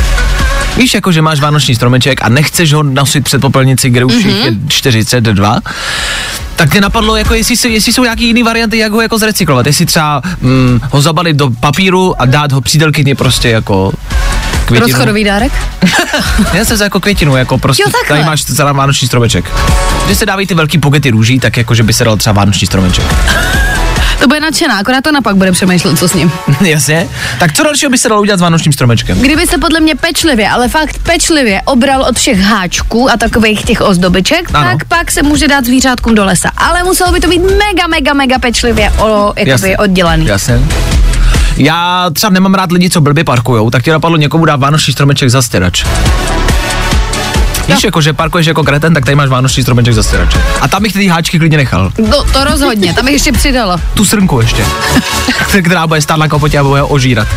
Víš, 0.80 0.94
jako 0.94 1.12
že 1.12 1.22
máš 1.22 1.40
vánoční 1.40 1.76
stromeček 1.76 2.20
a 2.24 2.30
nechceš 2.30 2.74
ho 2.74 2.84
nosit 2.84 3.24
před 3.24 3.42
popelnici, 3.42 3.90
kde 3.90 4.06
už 4.06 4.14
mm-hmm. 4.14 4.46
je 4.46 4.54
42, 4.68 5.60
tak 6.56 6.72
mě 6.72 6.82
napadlo, 6.82 7.16
jako 7.16 7.34
jestli, 7.34 7.58
jsou- 7.58 7.68
jestli 7.68 7.94
jsou 7.94 8.04
nějaký 8.04 8.26
jiný 8.28 8.44
varianty, 8.44 8.78
jak 8.78 8.92
ho 8.92 9.02
jako 9.02 9.18
zrecyklovat. 9.18 9.66
Jestli 9.66 9.86
třeba 9.86 10.22
mm, 10.42 10.80
ho 10.92 11.02
zabalit 11.02 11.36
do 11.36 11.50
papíru 11.60 12.22
a 12.22 12.26
dát 12.26 12.52
ho 12.52 12.62
přítelkyni 12.62 13.16
prostě 13.16 13.50
jako 13.50 13.92
květinu. 14.66 14.88
Rozchodový 14.92 15.24
dárek? 15.24 15.52
Já 16.54 16.66
se 16.66 16.84
jako 16.84 17.00
květinu, 17.00 17.36
jako 17.36 17.58
prostě 17.58 17.84
Jo, 17.84 17.90
takhle. 17.92 18.18
tady 18.18 18.24
máš 18.30 18.44
celá 18.44 18.72
vánoční 18.72 19.08
stromeček. 19.08 19.52
Když 20.06 20.18
se 20.18 20.26
dávají 20.26 20.48
ty 20.48 20.54
velký 20.54 20.78
pokety 20.78 21.10
růží, 21.10 21.40
tak 21.40 21.58
jako, 21.58 21.76
že 21.76 21.84
by 21.84 21.94
se 21.94 22.04
dal 22.04 22.18
třeba 22.18 22.34
vánoční 22.34 22.68
stromeček. 22.68 23.06
To 24.20 24.28
bude 24.28 24.40
nadšená, 24.40 24.78
akorát 24.78 25.02
to 25.04 25.12
napak 25.12 25.36
bude 25.36 25.52
přemýšlet, 25.52 26.00
co 26.00 26.10
s 26.10 26.14
ním. 26.14 26.32
Jasně? 26.62 27.08
Tak 27.40 27.54
co 27.54 27.64
dalšího 27.64 27.90
by 27.90 27.98
se 27.98 28.10
dalo 28.10 28.22
udělat 28.22 28.38
s 28.38 28.42
vánočním 28.42 28.74
stromečkem? 28.74 29.20
Kdyby 29.20 29.48
se 29.48 29.58
podle 29.58 29.80
mě 29.80 29.96
pečlivě, 29.96 30.50
ale 30.50 30.68
fakt 30.68 30.98
pečlivě 31.04 31.62
obral 31.66 32.02
od 32.02 32.18
všech 32.18 32.40
háčků 32.40 33.12
a 33.12 33.18
takových 33.18 33.64
těch 33.66 33.82
ozdobiček, 33.82 34.50
Ano. 34.54 34.70
tak 34.70 34.88
pak 34.88 35.12
se 35.12 35.24
může 35.24 35.48
dát 35.48 35.66
zvířátkům 35.66 36.16
do 36.16 36.26
lesa. 36.26 36.52
Ale 36.58 36.84
muselo 36.84 37.12
by 37.12 37.20
to 37.20 37.28
být 37.28 37.42
mega, 37.42 37.88
mega, 37.90 38.14
mega 38.14 38.40
pečlivě 38.40 38.92
o, 38.92 39.34
jakoby 39.38 39.78
oddělaný. 39.78 40.26
Jasně. 40.26 40.60
Já 41.58 42.10
třeba 42.14 42.30
nemám 42.34 42.54
rád 42.54 42.72
lidi, 42.72 42.90
co 42.90 43.02
blbě 43.02 43.24
parkujou, 43.24 43.70
tak 43.70 43.84
ti 43.84 43.92
napadlo 43.92 44.18
někomu 44.18 44.46
dát 44.46 44.56
vánoční 44.60 44.94
stromeček 44.94 45.30
za 45.30 45.42
stěrač. 45.42 45.84
Víš, 47.76 47.84
jako, 47.84 48.02
že 48.02 48.14
parkuješ 48.14 48.48
jako 48.48 48.64
kreten, 48.64 48.94
tak 48.94 49.06
tady 49.06 49.16
máš 49.16 49.30
vánoční 49.30 49.64
stromeček 49.64 49.94
za 49.94 50.04
stěrače. 50.04 50.42
A 50.62 50.68
tam 50.68 50.84
bych 50.84 50.94
ty 50.94 51.08
háčky 51.08 51.40
klidně 51.40 51.58
nechal. 51.58 51.92
No, 52.10 52.24
to 52.24 52.44
rozhodně, 52.44 52.94
tam 52.94 53.06
bych 53.06 53.14
ještě 53.14 53.32
přidalo. 53.32 53.78
Tu 53.94 54.06
srnku 54.06 54.42
ještě. 54.42 54.66
která 55.64 55.88
bude 55.88 56.02
stát 56.02 56.18
na 56.18 56.28
kapotě 56.28 56.60
a 56.60 56.64
bude 56.64 56.82
ho 56.82 56.88
ožírat. 56.88 57.28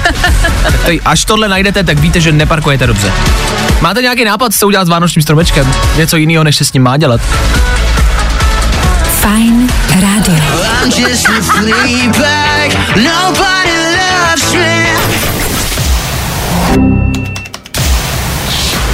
tak 0.63 0.81
tady, 0.83 1.01
až 1.01 1.25
tohle 1.25 1.49
najdete, 1.49 1.85
tak 1.85 1.99
víte, 1.99 2.21
že 2.21 2.33
neparkujete 2.33 2.87
dobře. 2.87 3.13
Máte 3.81 4.03
nějaký 4.03 4.25
nápad, 4.25 4.55
co 4.55 4.67
udělat 4.67 4.87
s 4.87 4.91
vánočním 4.91 5.23
stromečkem? 5.23 5.73
Něco 5.97 6.17
jiného, 6.17 6.45
než 6.45 6.57
se 6.57 6.65
s 6.65 6.73
ním 6.73 6.83
má 6.83 6.97
dělat? 6.97 7.21
Fajn 9.21 9.69
rádio. 10.01 10.45
I'm 10.83 10.91
just 10.91 11.29
a. 11.29 11.43
Nobody 12.97 13.77
loves 13.97 14.55
me. 14.55 14.72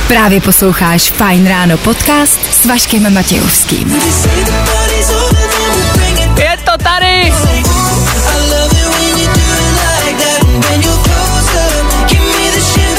Právě 0.08 0.40
posloucháš 0.40 1.10
Fajn 1.10 1.46
ráno 1.46 1.78
podcast 1.78 2.38
s 2.62 2.64
Vaškem 2.64 3.14
Matějovským. 3.14 4.02
Je 6.36 6.56
to 6.64 6.84
tady! 6.84 7.32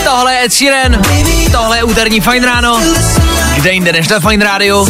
Tohle 0.04 0.34
je 0.34 0.46
Ed 0.46 1.52
tohle 1.52 1.78
je 1.78 1.84
úterní 1.84 2.20
Fajn 2.20 2.44
ráno, 2.44 2.82
kde 3.56 3.74
jinde 3.74 3.92
než 3.92 4.08
na 4.08 4.20
Fajn 4.20 4.42
rádiu. 4.42 4.88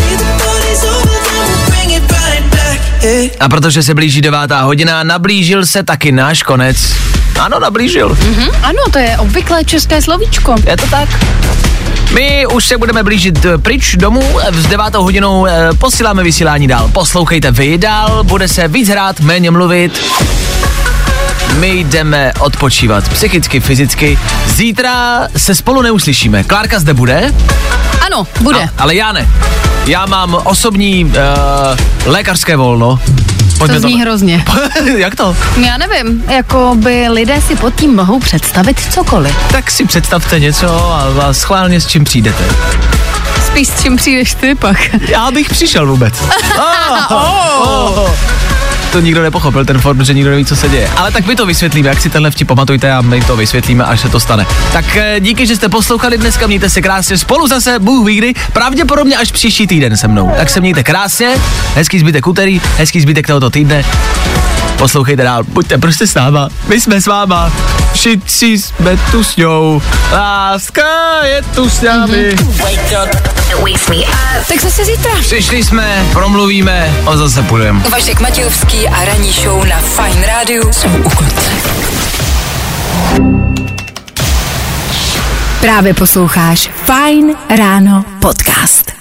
A 3.39 3.49
protože 3.49 3.83
se 3.83 3.93
blíží 3.93 4.21
devátá 4.21 4.61
hodina, 4.61 5.03
nablížil 5.03 5.65
se 5.65 5.83
taky 5.83 6.11
náš 6.11 6.43
konec. 6.43 6.77
Ano, 7.39 7.59
nablížil. 7.59 8.17
Ano, 8.63 8.79
to 8.91 8.99
je 8.99 9.17
obvyklé 9.17 9.63
české 9.65 10.01
slovíčko. 10.01 10.55
Je 10.67 10.77
to 10.77 10.87
tak? 10.87 11.09
My 12.13 12.45
už 12.47 12.65
se 12.65 12.77
budeme 12.77 13.03
blížit 13.03 13.45
eh, 13.45 13.57
pryč 13.57 13.95
domů, 13.95 14.39
s 14.51 14.65
devátou 14.67 15.03
hodinou 15.03 15.45
eh, 15.45 15.69
posíláme 15.77 16.23
vysílání 16.23 16.67
dál. 16.67 16.89
Poslouchejte 16.93 17.51
vy 17.51 17.77
dál, 17.77 18.23
bude 18.23 18.47
se 18.47 18.67
víc 18.67 18.89
hrát, 18.89 19.19
méně 19.19 19.51
mluvit. 19.51 20.01
My 21.59 21.79
jdeme 21.79 22.33
odpočívat 22.39 23.09
psychicky, 23.09 23.59
fyzicky. 23.59 24.19
Zítra 24.47 25.27
se 25.37 25.55
spolu 25.55 25.81
neuslyšíme. 25.81 26.43
Klárka 26.43 26.79
zde 26.79 26.93
bude, 26.93 27.33
Ano, 28.05 28.27
bude. 28.41 28.59
a, 28.59 28.69
ale 28.77 28.95
já 28.95 29.11
ne. 29.11 29.29
Já 29.85 30.05
mám 30.05 30.37
osobní 30.43 31.05
uh, 31.05 31.11
lékařské 32.05 32.55
volno. 32.55 32.99
Pojďme 33.59 33.81
to 33.81 33.87
zní 33.87 34.01
hrozně. 34.01 34.45
Jak 34.95 35.15
to? 35.15 35.37
Já 35.65 35.77
nevím, 35.77 36.23
jako 36.27 36.75
by 36.75 37.09
lidé 37.09 37.41
si 37.41 37.55
pod 37.55 37.75
tím 37.75 37.95
mohou 37.95 38.19
představit 38.19 38.79
cokoliv. 38.91 39.35
Tak 39.51 39.71
si 39.71 39.85
představte 39.85 40.39
něco 40.39 40.91
a, 40.91 41.13
a 41.27 41.33
schválně 41.33 41.81
s 41.81 41.87
čím 41.87 42.03
přijdete. 42.03 42.43
Spíš 43.47 43.67
s 43.67 43.81
čím 43.81 43.95
přijdeš 43.95 44.33
ty 44.33 44.55
pak. 44.55 44.77
Já 45.09 45.31
bych 45.31 45.49
přišel 45.49 45.87
vůbec. 45.87 46.13
oh, 47.09 47.11
oh. 47.11 48.09
To 48.91 48.99
nikdo 48.99 49.23
nepochopil, 49.23 49.65
ten 49.65 49.81
form, 49.81 50.03
že 50.03 50.13
nikdo 50.13 50.29
neví, 50.29 50.45
co 50.45 50.55
se 50.55 50.69
děje. 50.69 50.89
Ale 50.97 51.11
tak 51.11 51.25
my 51.25 51.35
to 51.35 51.45
vysvětlíme, 51.45 51.89
jak 51.89 52.01
si 52.01 52.09
tenhle 52.09 52.31
vtip 52.31 52.47
pamatujte 52.47 52.91
a 52.91 53.01
my 53.01 53.21
to 53.21 53.37
vysvětlíme, 53.37 53.83
až 53.83 53.99
se 53.99 54.09
to 54.09 54.19
stane. 54.19 54.45
Tak 54.73 54.97
eh, 54.97 55.19
díky, 55.19 55.47
že 55.47 55.55
jste 55.55 55.69
poslouchali 55.69 56.17
dneska, 56.17 56.47
mějte 56.47 56.69
se 56.69 56.81
krásně 56.81 57.17
spolu 57.17 57.47
zase, 57.47 57.79
Bůh 57.79 58.05
ví 58.07 58.17
kdy, 58.17 58.33
pravděpodobně 58.53 59.17
až 59.17 59.31
příští 59.31 59.67
týden 59.67 59.97
se 59.97 60.07
mnou. 60.07 60.31
Tak 60.37 60.49
se 60.49 60.61
mějte 60.61 60.83
krásně, 60.83 61.35
hezký 61.75 61.99
zbytek 61.99 62.27
úterý, 62.27 62.61
hezký 62.77 63.01
zbytek 63.01 63.27
tohoto 63.27 63.49
týdne. 63.49 63.85
Poslouchejte 64.79 65.23
dál, 65.23 65.43
buďte 65.43 65.77
prostě 65.77 66.07
s 66.07 66.15
náma, 66.15 66.49
my 66.67 66.81
jsme 66.81 67.01
s 67.01 67.07
váma, 67.07 67.51
všichni 67.93 68.59
jsme 68.59 68.97
tu 69.11 69.23
s 69.23 69.35
ňou, 69.35 69.81
láska 70.11 70.83
je 71.23 71.41
tu 71.41 71.69
s 71.69 71.81
námi. 71.81 72.35
Tak 74.47 74.61
zase 74.61 74.85
zítra. 74.85 75.11
Přišli 75.21 75.63
jsme, 75.63 76.05
promluvíme 76.13 76.93
a 77.05 77.17
zase 77.17 77.43
půjdeme. 77.43 77.79
Vašek 77.89 78.19
Matějovský 78.19 78.87
a 78.87 79.05
ranní 79.05 79.31
show 79.31 79.65
na 79.65 79.79
Fine 79.79 80.25
Radio 80.27 80.73
jsou 80.73 80.89
u 80.89 81.09
konce. 81.09 81.51
Právě 85.61 85.93
posloucháš 85.93 86.69
Fine 86.85 87.33
Ráno 87.57 88.05
podcast. 88.21 88.91